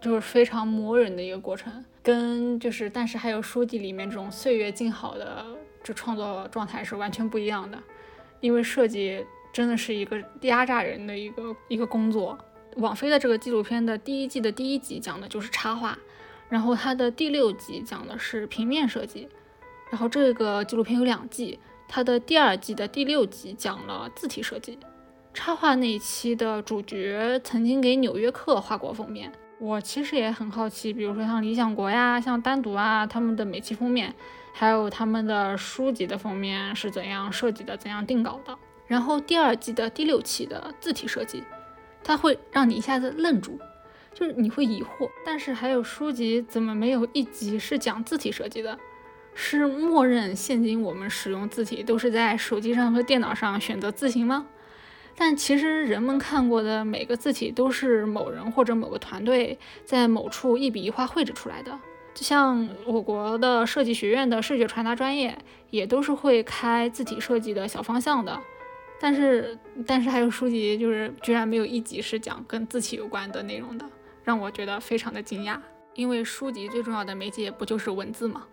[0.00, 5.44] 就是非常磨人的一个过程，跟就是但是还有书籍里面这种岁月静好的
[5.82, 7.78] 这创作状态是完全不一样的，
[8.40, 12.38] 因为设计真的是一个压榨人的一个一个工作。
[12.80, 15.96] 网飞的这个纪录片的第一季的第一集讲的就是插画，
[16.48, 19.28] 然后它的第六集讲的是平面设计，
[19.90, 24.78] 然后这个纪录片有两季，它的第二季的第六集讲了字体设计。
[25.32, 34.12] 插画那一期的主角曾经给《纽约客》画过封面，我其实也很好奇，比如说像理想国呀、像单独啊，他们的每期封面，
[34.52, 38.58] 还有他们的书籍的封面是怎样设计的、怎样定稿的。
[38.88, 41.44] 然后第二季的第六期的字体设计，
[42.02, 43.58] 它会让你一下子愣住，
[44.14, 48.78] 就是你会疑惑，但是还有书籍怎么没有一集是讲字体设计的？
[49.34, 54.46] 是默认现今我们使用字体都是在手机上和电脑上选择字形吗？
[55.16, 61.78] 但其实人们看过的每个字体都是某人或者某个团队在某处一笔一画绘制出来的，
[62.14, 65.36] 就像我国的设计学院的视觉传达专业
[65.70, 68.40] 也都是会开字体设计的小方向的。
[69.00, 73.86] 但是，但是还有书籍就是居然没有一集是讲跟字体有关的内容的，
[74.22, 75.58] 让我觉得非常的惊讶。
[75.94, 78.46] 因为书籍最重要的媒介不就是文字吗？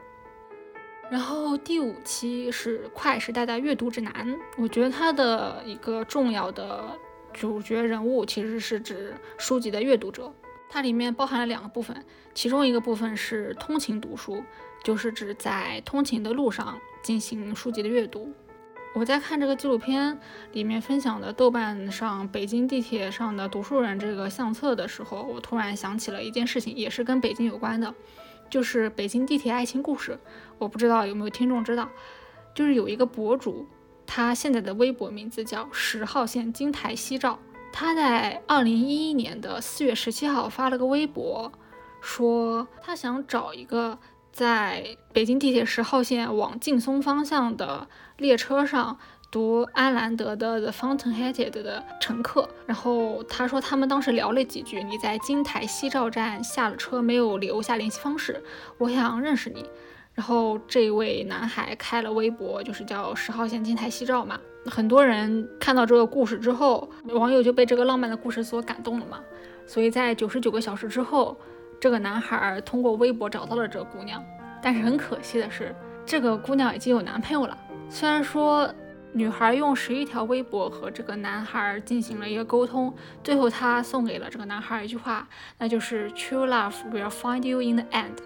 [1.11, 4.13] 然后第五期是《快时代的阅读指南》，
[4.57, 6.97] 我觉得它的一个重要的
[7.31, 10.33] 主角人物其实是指书籍的阅读者，
[10.69, 14.43] 它里面包含了两个部分，其中一个部分是通勤读书，
[14.83, 18.33] 就是指在通勤的路上进行书籍的阅读。
[18.97, 20.17] 我在看这个纪录片
[20.53, 27.93] 里面分享的豆瓣上北京地铁上的读书人这个相册的时候，我突然想起了一件事情，也是跟北京有关的。
[28.49, 30.17] 就是北京地铁爱情故事，
[30.57, 31.87] 我不知道有没有听众知道。
[32.55, 33.67] 就是有一个博主，
[34.07, 37.37] 他现在的微博名字叫十号线金台夕照。
[37.71, 41.51] 他在二零一一年的四月十七号发了个微博，
[42.01, 43.99] 说他想找一个
[44.31, 47.87] 在北京地铁十号线往劲松方向的
[48.17, 48.97] 列车上。
[49.29, 54.81] 读安兰德的《The Fountainhead》的乘客，然后他说他们当时聊了几句。
[54.81, 58.41] 你在金台夕照站下了车，没有留下联系方式，
[58.77, 59.65] 我想认识你。
[60.13, 64.39] 然后这位男孩开了微博，就是叫十号线金台夕照嘛。
[64.65, 69.19] 很多人看到这个故事之后，网友就被这个浪漫的故事所感动了嘛。
[69.65, 71.37] 所以在九十九个小时之后，
[71.81, 74.23] 这个男孩通过微博找到了这个姑娘。
[74.63, 77.57] 但是很可惜的是，这个姑娘已经有男朋友了。
[77.89, 78.73] 虽然说。
[79.13, 85.27] 女孩用十一条微博和这个男孩进行了一个沟通，最后她送给了这个男孩一句话，
[85.57, 88.17] 那就是 True love will find you in the end。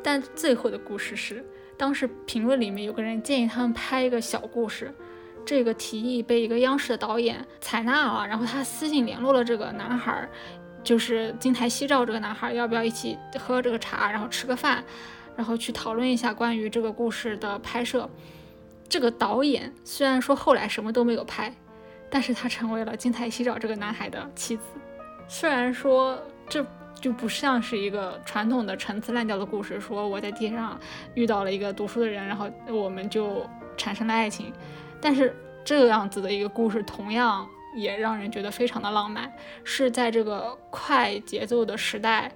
[0.00, 1.44] 但最后的故事是，
[1.76, 4.94] 当时评论里面有个人建议他们拍一个小故事，
[5.44, 10.28] 这个提议被一个央视的导演采纳了，然后他私信联络了这个男孩，
[10.84, 14.84] 就是金台夕照这个男孩，要不要一起喝这个茶，然后吃个饭，
[15.34, 18.08] 然后去讨论一下关于这个故事的拍摄。
[18.88, 21.54] 这个导演虽然说后来什么都没有拍，
[22.08, 24.62] 但是他成为了金台西照这个男孩的妻子。
[25.28, 26.18] 虽然说
[26.48, 26.64] 这
[26.98, 30.80] 就不像是一个传统的陈词滥调的故事，说我在地上
[31.14, 34.50] 遇到了一个读书的人，然后我们就产生了爱情，
[35.02, 39.30] 但是这样子的一个故事同样也让人觉得非常的浪漫，
[39.64, 42.32] 是在这个快节奏的时代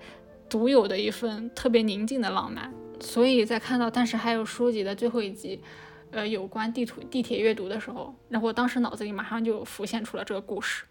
[0.51, 2.71] 独有的一份特别宁静的浪漫。
[3.01, 5.63] 所以在看到但是还有书籍的最后一集。
[6.13, 10.85] 呃，有关地图地铁阅读的时候，然后我当时脑子里马上就浮现出了这个故事。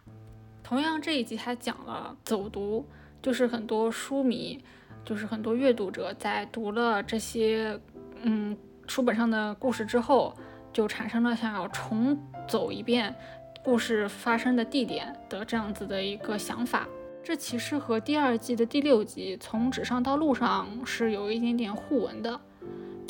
[0.64, 2.86] 同样这一集还讲了走读，
[3.22, 4.60] 就是很多书迷，
[5.06, 7.80] 就是很多阅读者在读了这些
[8.24, 8.58] 嗯
[8.88, 10.36] 书本上的故事之后，
[10.74, 12.18] 就产生了想要重
[12.48, 13.14] 走一遍
[13.64, 16.88] 故事发生的地点的这样子的一个想法。
[17.24, 22.42] 这其实和第二季的第六集从纸上到路上是有一点点互文的。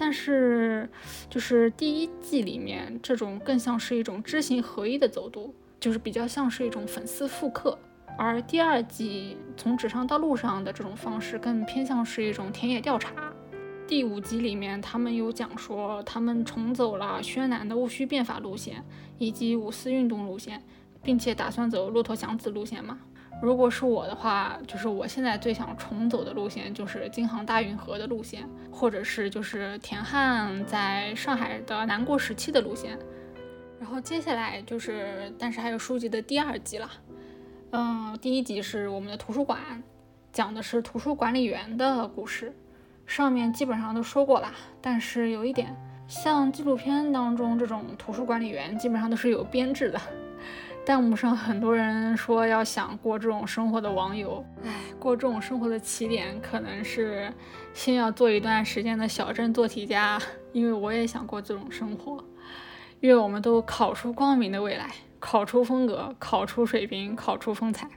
[0.03, 0.89] 但是，
[1.29, 7.77] 就是第一季里面这种更像是一种知行合一的走读，就是比较像是一种粉丝复刻；
[8.17, 13.13] 而第二季从纸上到路上的这种方式，更偏向是一种田野调查。
[13.87, 18.83] 第五集里面，他们有讲说他们重走了宣南的戊戌变法路线
[19.19, 20.63] 以及五四运动路线，
[21.03, 22.97] 并且打算走骆驼祥子路线嘛。
[23.41, 32.97] 如果是我的话，就是我现在最想重走的路线就是京杭大运河的路线，或者是就是田汉在上海的南过时期的路线。
[33.79, 36.87] 然后接下来就是，但是还有书籍的第二集了。
[37.71, 39.59] 嗯，第一集是我们的图书馆，
[40.31, 42.53] 讲的是图书管理员的故事，
[43.07, 44.51] 上面基本上都说过了。
[44.81, 45.75] 但是有一点，
[46.07, 49.99] 像纪录片当中这种图书管理员，基本上都是有编制的。
[50.83, 57.31] 弹幕上很多人说要想过这种生活的网友，哎，过这种生活的起点可能是
[57.73, 60.19] 先要做一段时间的小镇做题家，
[60.51, 62.23] 因为我也想过这种生活，
[63.01, 64.89] 愿我们都考出光明的未来。
[65.19, 67.87] 考出风格，考出水平，考出风采。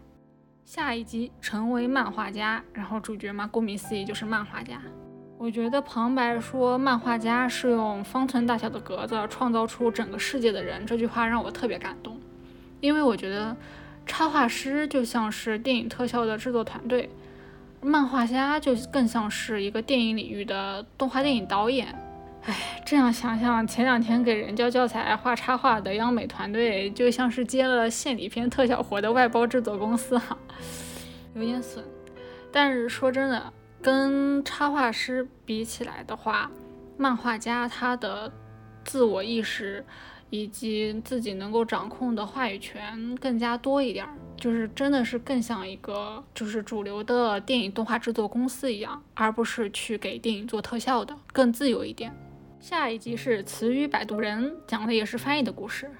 [0.62, 4.78] 下一集成为漫画家，然后主角嘛，顾名思义就是漫画家。
[5.38, 12.20] 我觉得旁白说漫画家是用方寸大小的格子创造出整个世界的人，这句话让我特别感动，
[12.84, 13.56] 因为我觉得
[14.04, 17.08] 插画师就像是电影特效的制作团队，
[17.80, 21.98] 漫画家就更像是一个电影领域的动画电影导演。
[22.42, 30.36] 哎，这样想想，前两天给人教教材画插画的央美团队，就像是接了献礼片特效活的外包制作公司哈，
[31.34, 31.82] 有点损。
[32.52, 36.50] 但是说真的，跟插画师比起来的话，
[36.98, 38.30] 漫画家他的
[38.84, 39.82] 自我意识
[40.30, 44.06] 以及自己能够掌控的话语权更加多一点，
[44.36, 52.12] 就是真的是更像一个就是主流的电影动画制作公司一样，而不是去给电影做特效的，更自由一点。
[52.60, 55.90] 下一集是词语摆渡人，讲的也是翻译的故事。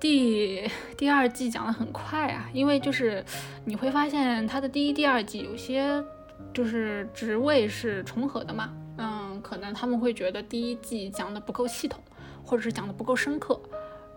[0.00, 3.24] 第第二季讲的很快啊，因为就是
[3.64, 6.04] 你会发现它的第一、第二季有些
[6.52, 12.02] 就是职位是重合的嘛，嗯，可能他们会觉得第一季讲的不够系统，
[12.44, 13.60] 或者是讲的不够深刻，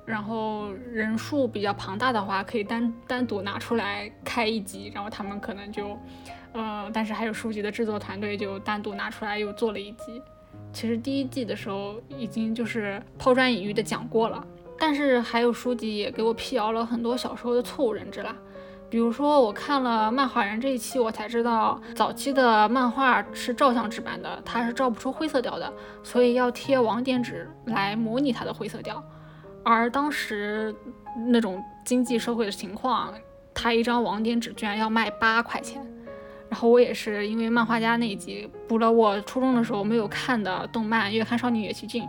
[0.06, 5.98] 然后人数比较庞大的话，可以单单独拿出来开一集，然后他们可能就，
[6.54, 10.22] 呃，但是还有书籍的制作团队就单独拿出来又做了一集。
[10.74, 14.46] 其实第一季的时候已经就是抛砖引玉的讲过了，
[14.78, 18.36] 但是还有书籍也给我辟谣了很多小时候的错误认知啦。
[18.90, 25.72] 比如说我看了漫画人这一期，我才知道早期的漫画是照相纸版的，它是照不出灰色调的，
[26.04, 29.04] 所以要贴网点纸来模拟它的灰色调。
[29.64, 30.74] 而当时
[31.28, 33.14] 那种经济社会的情况，
[33.54, 35.86] 它一张网点纸居然要卖八块钱。
[36.50, 42.04] 然后我也是因为漫画家那一集补了我初中的时候没有看的动漫《月刊少女野崎骏》，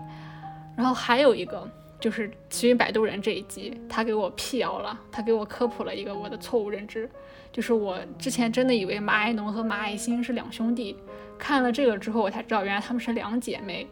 [0.76, 1.68] 然后还有一个
[2.01, 7.09] 就是《奇云摆渡人》这一集，他给我辟谣了，他给我科普了一个我的错误认知，
[7.53, 10.96] 就是我之前真的以为马爱农和马爱星是两兄弟，
[11.38, 13.86] 看了这个之后我才知道原来他们是两姐妹。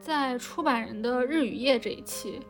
[0.00, 2.40] 在出版人的日与夜这一期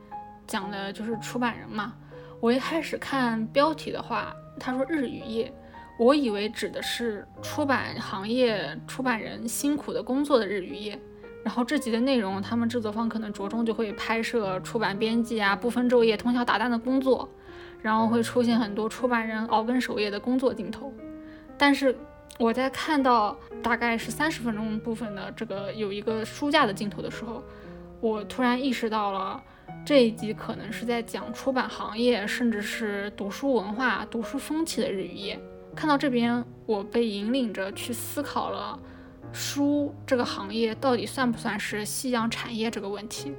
[0.46, 1.94] 讲的就是出版人嘛，
[2.40, 5.52] 我一开始看标题的话，他说日与夜。
[5.96, 10.98] 我以为指的是出版行业出版人辛苦的工作的日与夜，
[11.44, 17.28] 然后这集的内容，他们制作方可能着重就会拍摄出版编辑啊不分昼夜通宵达旦的工作，
[17.82, 20.90] 然后会出现很多出版人熬更守夜的工作镜头。
[21.58, 21.94] 但是
[22.38, 27.42] 我在看到大概是三十分钟部分的这个有一个书架的镜头的时候，
[28.00, 29.40] 我突然意识到了
[29.84, 35.38] 这一集可能是在讲出版行业甚至是读书文化、读书风气的日与夜。
[35.76, 38.78] 看到这边，我被引领着去思考了
[39.34, 43.32] 书这个行业到底算不算是夕阳产业这个问题。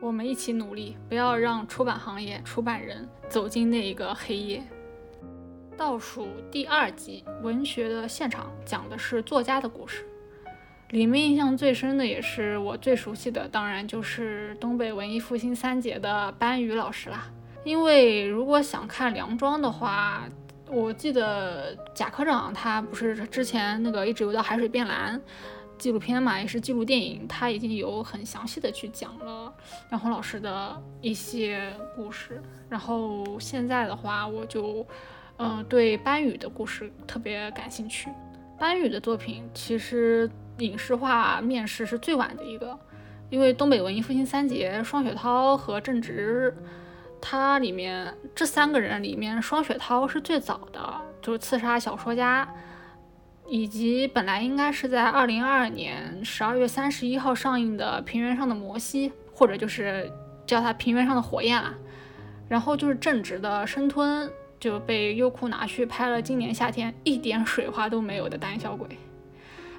[0.00, 4.62] 我们一起努力，不要让出版行业、出版人走进那一个黑夜。
[5.76, 10.04] 倒数第二集《文学的现场》讲的是作家的故事，
[10.90, 17.26] 里面印象最深的也是我最熟悉的，当然就是东北文艺复兴三杰的班宇老师啦。
[17.62, 20.28] 因为如果想看梁庄的话，
[20.68, 25.20] 我记得贾科长他不是之前那个一直游到海水变蓝
[25.78, 29.52] 纪录片嘛，也是记录电影，他已经有很详细的去讲了
[29.90, 32.42] 梁红老师的一些故事。
[32.68, 34.84] 然后现在的话，我就
[35.36, 38.10] 嗯对班宇的故事特别感兴趣。
[38.58, 42.76] 班宇的作品其实影视化面试是最晚的一个，
[43.28, 46.52] 因为东北文艺复兴三杰双雪涛和郑执。
[47.20, 52.48] 他里面这三个人里面，双雪涛是最早的，就是刺杀小说家，
[53.46, 60.10] 以及本来应该是在二零二二年十二月三十一号上映的《平原上的摩西》，或者就是
[60.46, 61.74] 叫它《平原上的火焰》啊。
[62.48, 64.28] 然后就是正直的《生吞》
[64.60, 68.86] 就被优酷拿去拍了今年夏天一点水花都没有的《胆小鬼》。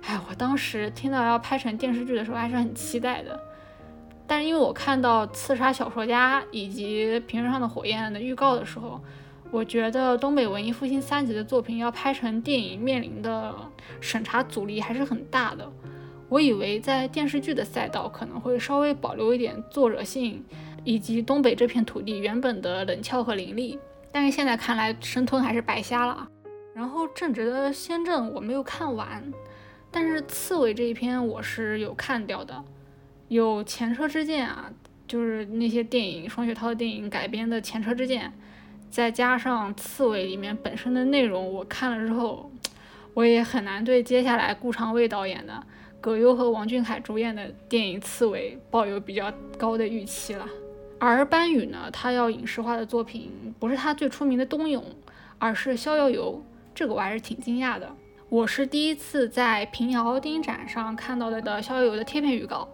[0.05, 3.39] 哎，我当时听到要拍成电视剧的时候，还是很期待的。
[4.27, 8.99] 但是因为我看到《刺杀小说家》以及《平原上的火焰》的预告的时候，
[9.51, 13.55] 我觉得东北文艺复兴三级的作品要拍成电影，面临的
[14.01, 15.71] 审查阻力还是很大的。
[16.27, 20.43] 我以为在电视剧的赛道可能会稍微保留一点作者性，
[20.83, 23.79] 以及东北这片土地原本的冷峭和凌厉，
[24.11, 26.27] 但是现在看来，生吞还是白瞎了。
[26.73, 29.23] 然后正直的先正我没有看完，
[29.89, 32.61] 但是刺猬这一篇我是有看掉的。
[33.27, 34.71] 有前车之鉴啊，
[35.07, 38.31] 就是那些电影双雪涛的电影改编的前车之鉴，
[38.89, 42.49] 再加上刺猬里面本身的内容，我看了之后，
[43.13, 45.61] 我也很难对接下来顾长卫导演的
[45.99, 50.47] 葛优和王俊凯主演的电影《刺猬》抱有比较高的预期了。
[50.99, 54.81] 而班宇呢，他要影视化的作品不是他最出名的《冬泳》，
[55.37, 56.41] 而是《逍遥游》，
[56.73, 57.93] 这个我还是挺惊讶的。
[58.29, 62.67] 我是第一次在平遥电影展上看到的的《逍遥游》的贴片预告，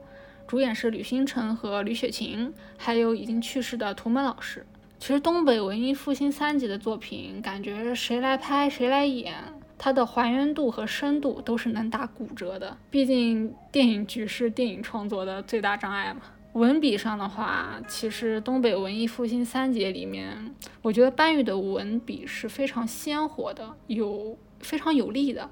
[0.53, 4.63] 主演是吕星辰和吕雪琴，还有已经去世的图门老师。
[4.99, 9.33] 其实东北文艺复兴三杰的作品，感觉谁来拍谁来演，
[9.79, 12.77] 它的还原度和深度都是能打骨折的。
[12.91, 16.21] 毕竟电影局是电影创作的最大障碍嘛。
[16.51, 25.49] 文笔上的话，其实东北文艺复兴三杰里面，我觉得班宇的文笔是非常鲜活的，有非常有力的，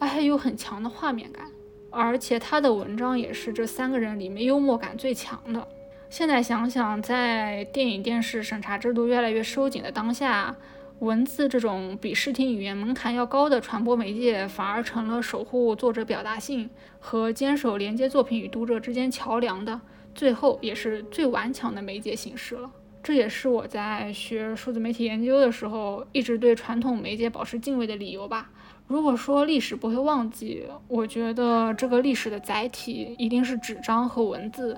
[0.00, 1.46] 而且有很强的画面感，
[1.90, 5.66] 而且他的文章也是这三个人里面幽默感最强的。
[6.08, 10.56] 现在想想，在电影电视审查制度越来越收紧的当下，
[10.98, 16.68] 文字这种比视听语言门槛要高的传播媒介，反而成了守护作者表达性
[16.98, 19.80] 和坚守连接作品与读者之间桥梁的。
[20.12, 22.68] 最后也是最顽强的媒介形式了，
[23.00, 28.50] 这也是我在学数字媒体研究的时候一直对传统媒介保持敬畏的理由吧。
[28.90, 34.76] 如果说历史不会忘记，我觉得这个历史的载体一定是纸张和文字，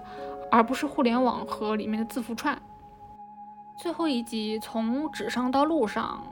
[0.50, 2.60] 而不是互联网和里面的字符串。
[3.80, 6.22] 最后一集从纸上到路上，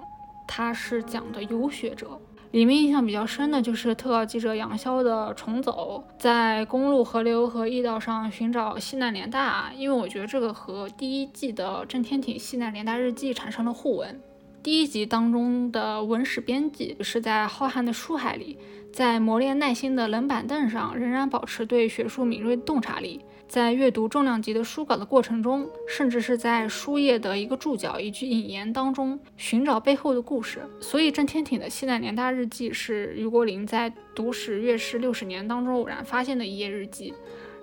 [0.46, 2.20] 它是讲的游学者。
[2.50, 14.20] 里面印象比较深的就是特稿记者杨潇的重走，在公路、河流和驿道上寻找西南联大，因为我觉得这个和第一季的郑天挺西南联大日记产生了互文。
[14.62, 18.58] 第一集当中的文史编辑是在浩瀚的书海里，
[18.92, 23.22] 在磨练耐心的冷板凳上，仍然保持对学术敏锐洞察力。
[23.48, 30.60] 在阅读重量级的书稿的过程中，甚至是在书页的一个注脚、一句引言当中寻找背后的故事。
[30.78, 37.14] 所以，郑天挺的《西南联大日记》是余国林在读史阅史六十年当中偶然发现的一页日记。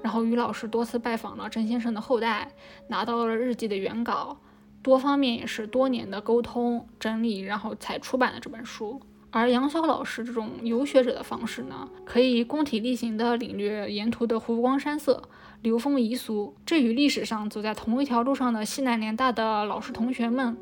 [0.01, 2.51] 然后，余老师多次拜访了郑先生的后代，
[2.87, 4.37] 拿到了日记的原稿，
[4.81, 9.01] 多方面也是多年的沟通整理，然后才出版了这本书。
[9.29, 15.23] 而杨潇老师这种游学者的方式呢，可以工体力行地领略沿途的湖光山色。
[15.61, 20.55] 流风遗俗，这与历史上走在同一条路上的西南联大的老师同学们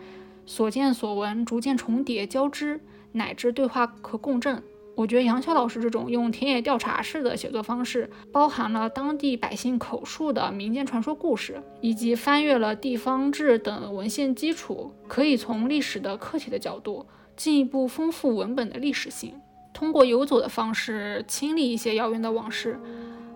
[0.45, 2.79] 所见所闻逐渐重叠交织，
[3.11, 4.63] 乃至对话可共振。
[4.95, 19.33] 我觉得杨潇老师这种用田野调查式的写作方式，包含了当地百姓口述的民间传说故事，以及翻阅了地方志等文献基础，可以从历史的客体的角度，进一步丰富文本的历史性。
[19.73, 22.79] 通过游走的方式，亲历一些遥远的往事。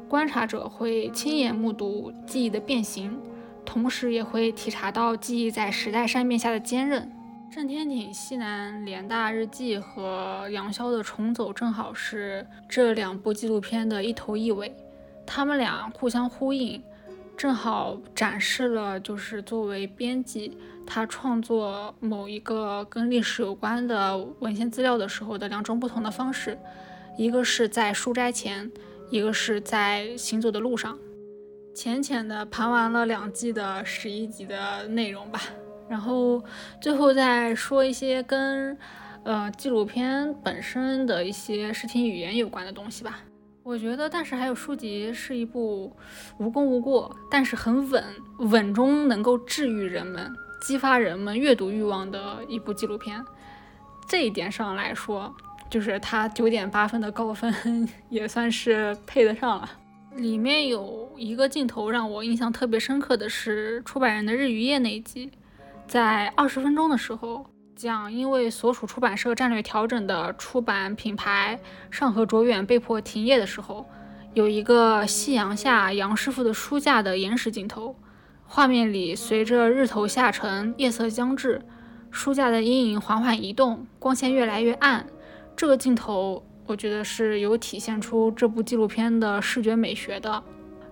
[0.07, 3.19] 观察者会亲眼目睹记忆的变形，
[3.65, 7.11] 同时也会体察到记忆在时代扇面下的坚韧。
[7.51, 14.71] 郑天挺《西南联大日记》和杨潇的《重走》正好是这两部纪录片的一头一尾，
[15.25, 16.81] 他们俩互相呼应，
[17.35, 26.55] 正好展示了就是作为编辑他创作某一个跟历史有关的文献资料的时候的两种不同的方式，
[27.17, 28.71] 一个是在书斋前。
[29.11, 30.95] 一个是在行走的路上，
[31.73, 35.41] 浅浅的盘完了两季的十一集的内容吧，
[35.89, 36.43] 然后
[36.79, 38.77] 最后再说一些跟
[39.23, 43.19] 呃纪录片本身的一些视听语言有关的东西吧。
[43.63, 45.95] 我觉得，但是还有书籍是一部
[46.37, 48.03] 无功无过，但是很稳，
[48.39, 50.31] 稳中能够治愈人们、
[50.61, 53.23] 激发人们阅读欲望的一部纪录片。
[54.07, 55.35] 这一点上来说。
[55.69, 57.53] 就是它九点八分的高分
[58.09, 59.69] 也算是配得上了。
[60.15, 65.29] 里面有一个镜头让我印象特别深刻的是出版人的日与夜那一集，
[65.89, 67.43] 在二十分钟的时候
[67.75, 71.59] 讲，因为所属出版社战略调整的出版品牌
[71.89, 73.89] 上河卓远被迫停业的时候，
[74.35, 77.95] 有一个夕阳下杨师傅的书架的延时镜头，
[78.45, 81.59] 画面里随着日头下沉，夜色将至，
[82.11, 85.07] 书架的阴影缓缓移动，光线越来越暗。
[85.55, 90.43] 这个镜头，我觉得是有体现出这部纪录片的视觉美学的。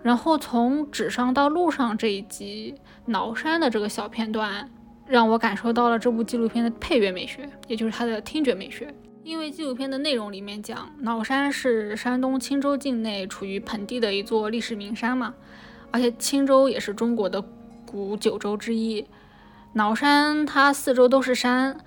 [0.02, 2.74] 然后从纸上到路上这一集
[3.06, 4.68] 崂山的这个小片段，
[5.08, 8.94] 让我感受到了这部纪录片的配乐美学，也就是它的听觉美学。
[9.24, 15.34] 因为纪录片的内容里面讲，崂山是山东青州境内处于盆地的一座历史名山嘛，
[15.92, 17.44] 而且青州也是中国的
[17.86, 19.06] 古九州之一。
[19.74, 21.78] 崂山它四周都是山，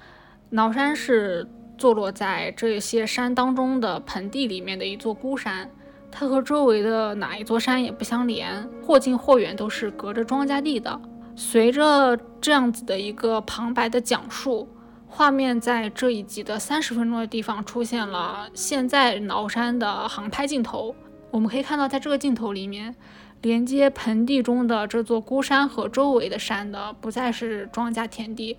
[0.51, 1.49] 崂山是。
[1.81, 5.71] 坐落在这些山当中的盆地里面的一座孤山，
[6.13, 11.01] 它和周围的哪一座山也不相连，或近或远都是隔着庄稼地的。
[11.35, 14.69] 随着这样子的一个旁白的讲述，
[15.07, 20.95] 画面在这一集的三十分钟的地方出现了现在崂山的航拍镜头。
[21.31, 22.95] 我们可以看到，在这个镜头里面，
[23.41, 28.59] 连接盆地中的这座孤山和周围的山的，不再是庄稼田地，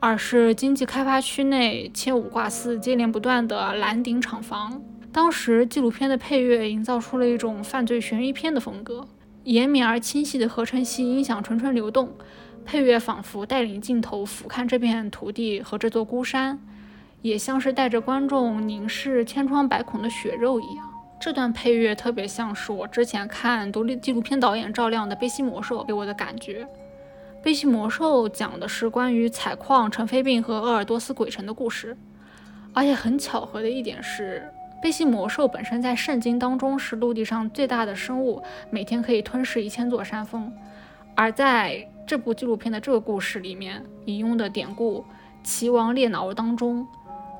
[0.00, 4.82] 而是经济开发区内切五挂四、接连不断的蓝顶厂房。
[5.12, 9.06] 当时纪录片的配乐营造出了一种犯罪悬疑片的风格，
[9.46, 12.10] 延绵而清晰的合成器音响纯纯流动，
[12.64, 16.58] 配乐仿佛带领镜头俯瞰这片土地和这座孤山，
[17.22, 20.84] 也像是带着观众凝视千疮百孔的血肉一样。
[21.20, 26.64] 这段配乐特别像是我之前看独立纪录片导演赵亮的《悲西魔兽》给我的感觉。
[27.40, 31.96] 《悲西魔兽》讲的是关于采矿、尘肺病和鄂尔多斯鬼城的故事，
[32.72, 34.42] 而且很巧合的一点是。
[34.86, 40.52] 贝西魔兽本身在圣经当中是陆地上最大的生物，每天可以吞噬一千座山峰。
[41.16, 45.00] 而在这部纪录片的这个故事里面引用的典故
[45.42, 46.86] 《齐王猎挠》当中，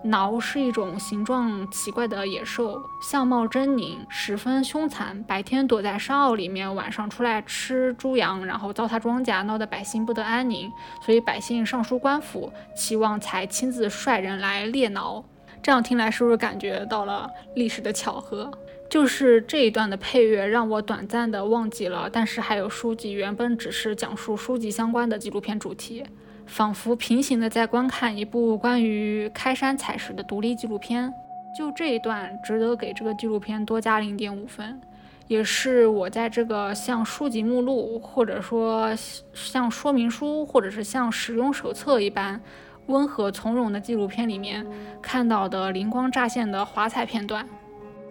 [0.02, 5.22] 挠是一种形状奇怪的野兽，相貌狰狞，十分凶残。
[5.22, 10.68] 白天躲在山坳里面，晚上出来吃猪羊，然后糟蹋庄稼，闹得百姓不得安宁。
[11.00, 15.24] 所以百姓上书官府，齐王才亲自率人来猎挠。
[15.62, 18.50] 这样听来是不是感觉到了历史的巧合？
[18.88, 26.04] 就是这一段的配乐让我短暂的忘记了，但是还有书籍原本只是讲述书籍相关的纪录片主题，
[26.46, 31.12] 仿佛平行的在观看一部关于开山采石的独立纪录片。
[31.58, 34.80] 就这一段值得给这个纪录片多加零点五分，
[35.26, 38.94] 也是我在这个像书籍目录，或者说
[39.34, 42.40] 像说明书，或者是像使用手册一般。
[42.86, 44.66] 温和从容的纪录片里面
[45.02, 47.46] 看到的灵光乍现的华彩片段。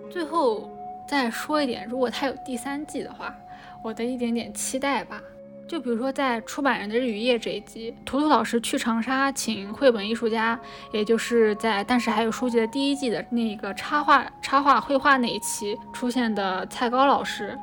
[0.10, 0.70] 最后
[1.08, 3.36] 再说一点，如果它有第三季的话，
[3.84, 5.22] 我的一点点期待吧。
[5.68, 10.60] 就比如说在出版人的日与夜这一集，图图老师去长沙请绘本艺术家，
[10.92, 17.58] 也就是在但是还有书籍的第一季的那个插画插画绘画那一期出现的蔡高老师，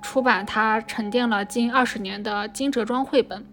[0.00, 3.44] 出版他沉淀了近二十年的金哲庄绘本。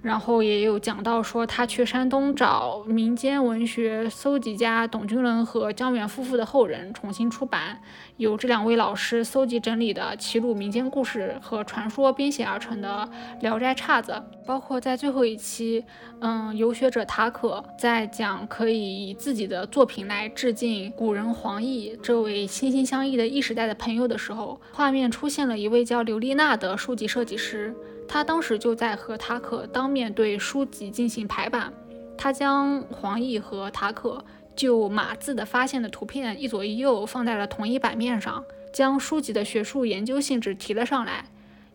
[0.00, 7.80] 然后也有讲到说，他去山东找民间文学搜集家董君伦和江远夫妇的后人重新出版，
[8.18, 13.08] 由这两位老师搜集整理的齐鲁民间故事和传说编写而成的
[13.42, 14.10] 《聊斋岔子》，
[14.44, 15.84] 包括在最后一期，
[16.20, 27.72] 嗯，游学者塔可在讲可以以自己的作品来致敬古人黄奕这位心心相印的一时代的朋友的时候，画面出现了一位叫刘丽娜的书籍设计师。
[28.08, 31.72] 他当时就在和塔可当面对书籍进行排版，
[32.16, 34.24] 他将黄奕和塔可
[34.58, 41.24] 就码字的发现的图片一左一右放在了同一版面上，将书籍的学术研究性质提了上来，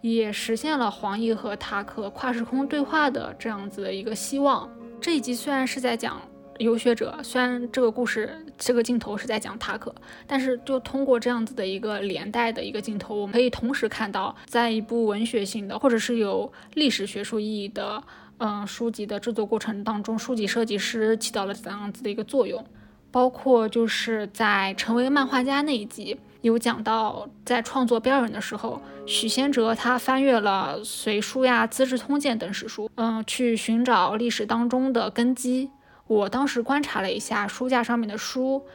[0.02, 4.70] 也实现了黄奕和塔克跨时空对话的这样子的一个希望。
[5.00, 6.22] 这一集虽然是在讲。
[6.60, 8.30] 游学者虽然这个故事
[8.60, 9.94] 这个镜头是在讲塔克，
[10.28, 18.02] 但是就通过这样子的一个连带的一个镜头，我们可以同时看到，在一部文学性的或者是有历史学术意义的
[18.38, 22.64] 嗯书籍的制作过程当中，书籍设计师起到了怎样子的一个作用。
[23.12, 35.70] 包括就是在成为漫画家那一集有讲到，在创作标准的时候，许仙哲他翻阅了《隋书》呀、《资治通鉴》等史书，嗯，去寻找历史当中的根基。
[36.08, 38.66] 我当时观察了一下书架上面的书，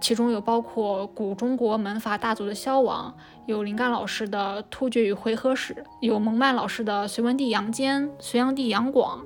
[0.00, 3.14] 其中有包括古中国门阀大族的消亡，
[3.46, 9.18] 有林干老师的《突厥与回纥史》，有蒙曼老师的《隋文帝杨坚、隋炀帝杨广》，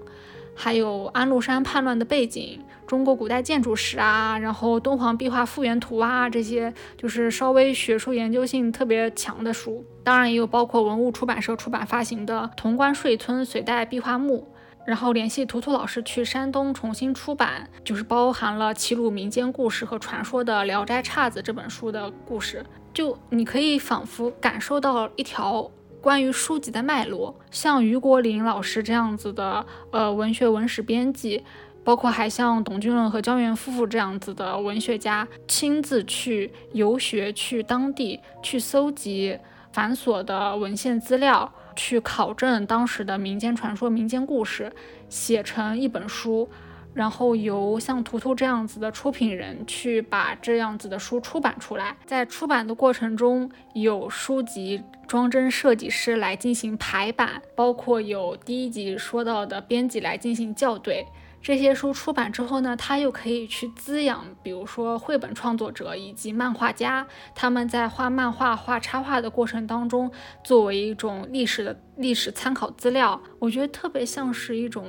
[0.54, 9.84] 还有安禄山叛乱的背景、中国古代建筑史啊，然后敦煌壁画复原图啊，这些就是稍微学术研究性特别强的书。
[10.02, 14.48] 当然也有包括文物出版社出版发行的《潼关税村隋代壁画墓》。
[14.86, 22.64] 然后联系图图老师去山东重新出版，就是包含了齐鲁民间故事和传说的《聊斋岔子》这本书的故事。
[22.92, 25.68] 就你可以仿佛感受到一条
[26.00, 31.42] 关于书籍的脉络，像于国林老师这样子的呃文学文史编辑，
[31.82, 39.38] 包括还像董君伦和焦元夫妇这样子的文学家，亲自去游学去当地去搜集
[39.72, 41.52] 繁琐的文献资料。
[41.74, 44.72] 去考证当时的民间传说、民间故事，
[45.08, 46.48] 写成一本书，
[46.92, 51.96] 然后由像图图这样子的出品人去把这样子的书出版出来。
[52.06, 61.06] 在出版的过程中，有书籍装帧设计师来进行排版，包括有第一集说到的编辑来进行校对。
[61.44, 70.10] 这些书出版之后呢，它又可以去滋养，比如说绘本创作者以及漫画家，他们在画漫画、画插画的过程当中，
[70.42, 74.86] 作为一种历史的历史参考资料，我觉得特别像是一种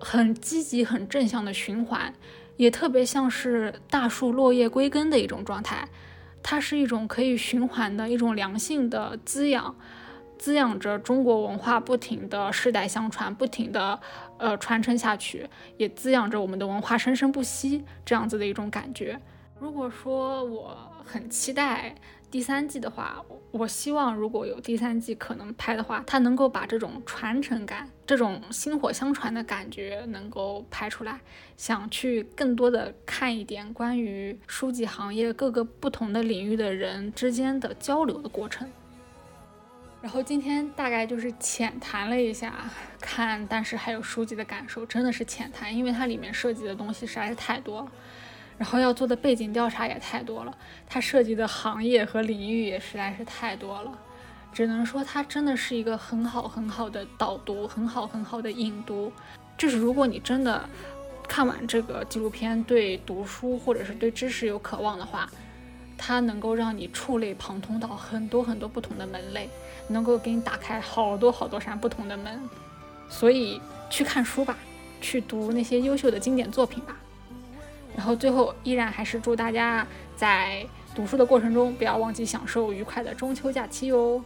[0.00, 2.14] 很积极、很正向的循环，
[2.56, 5.86] 也特别像是大树落叶归根的一种状态，
[6.42, 9.76] 它是一种可以循环的一种良性的滋养。
[10.38, 14.00] 滋养着中国文化不停的世代相传，不停的
[14.40, 19.20] 呃传承下去，也滋养着我们的文化生生不息这样子的一种感觉。
[19.60, 21.94] 如果说我很期待
[22.30, 31.20] 第三季的话，我希望如果有第三季可能拍的话，它能够把这种传承感、这种薪火相传的感觉能够拍出来。
[31.58, 38.66] 想去更多的看一点关于书籍行业各个不同的领域的人之间的交流的过程。
[40.02, 42.54] 然后今天大概就是浅谈了一下
[43.00, 47.92] 看，但是还有书籍的感受，真的是浅谈，因为它里面涉及的东西实在是太多了。
[48.56, 53.98] 然后要做的背景调查也太多了，它涉及的行业和领域也实在是太多了，
[54.52, 59.12] 只能说它真的是一个很好很好的导读，很好很好的引读。
[59.56, 60.68] 就是如果你真的
[61.28, 65.30] 看完这个纪录片，对读书或者是对知识有渴望的话，
[65.96, 69.48] 它能够让你触类旁通到很多很多不同的门类，
[69.90, 72.40] 能够给你打开好多好多扇不同的门。
[73.08, 73.60] 所以
[73.90, 74.56] 去看书吧，
[75.00, 76.96] 去读那些优秀的经典作品吧。
[77.96, 79.86] 然后最后依然还是祝大家
[80.16, 80.64] 在
[80.94, 84.22] 读书的过程中不要忘记享受愉快的中秋假期哟。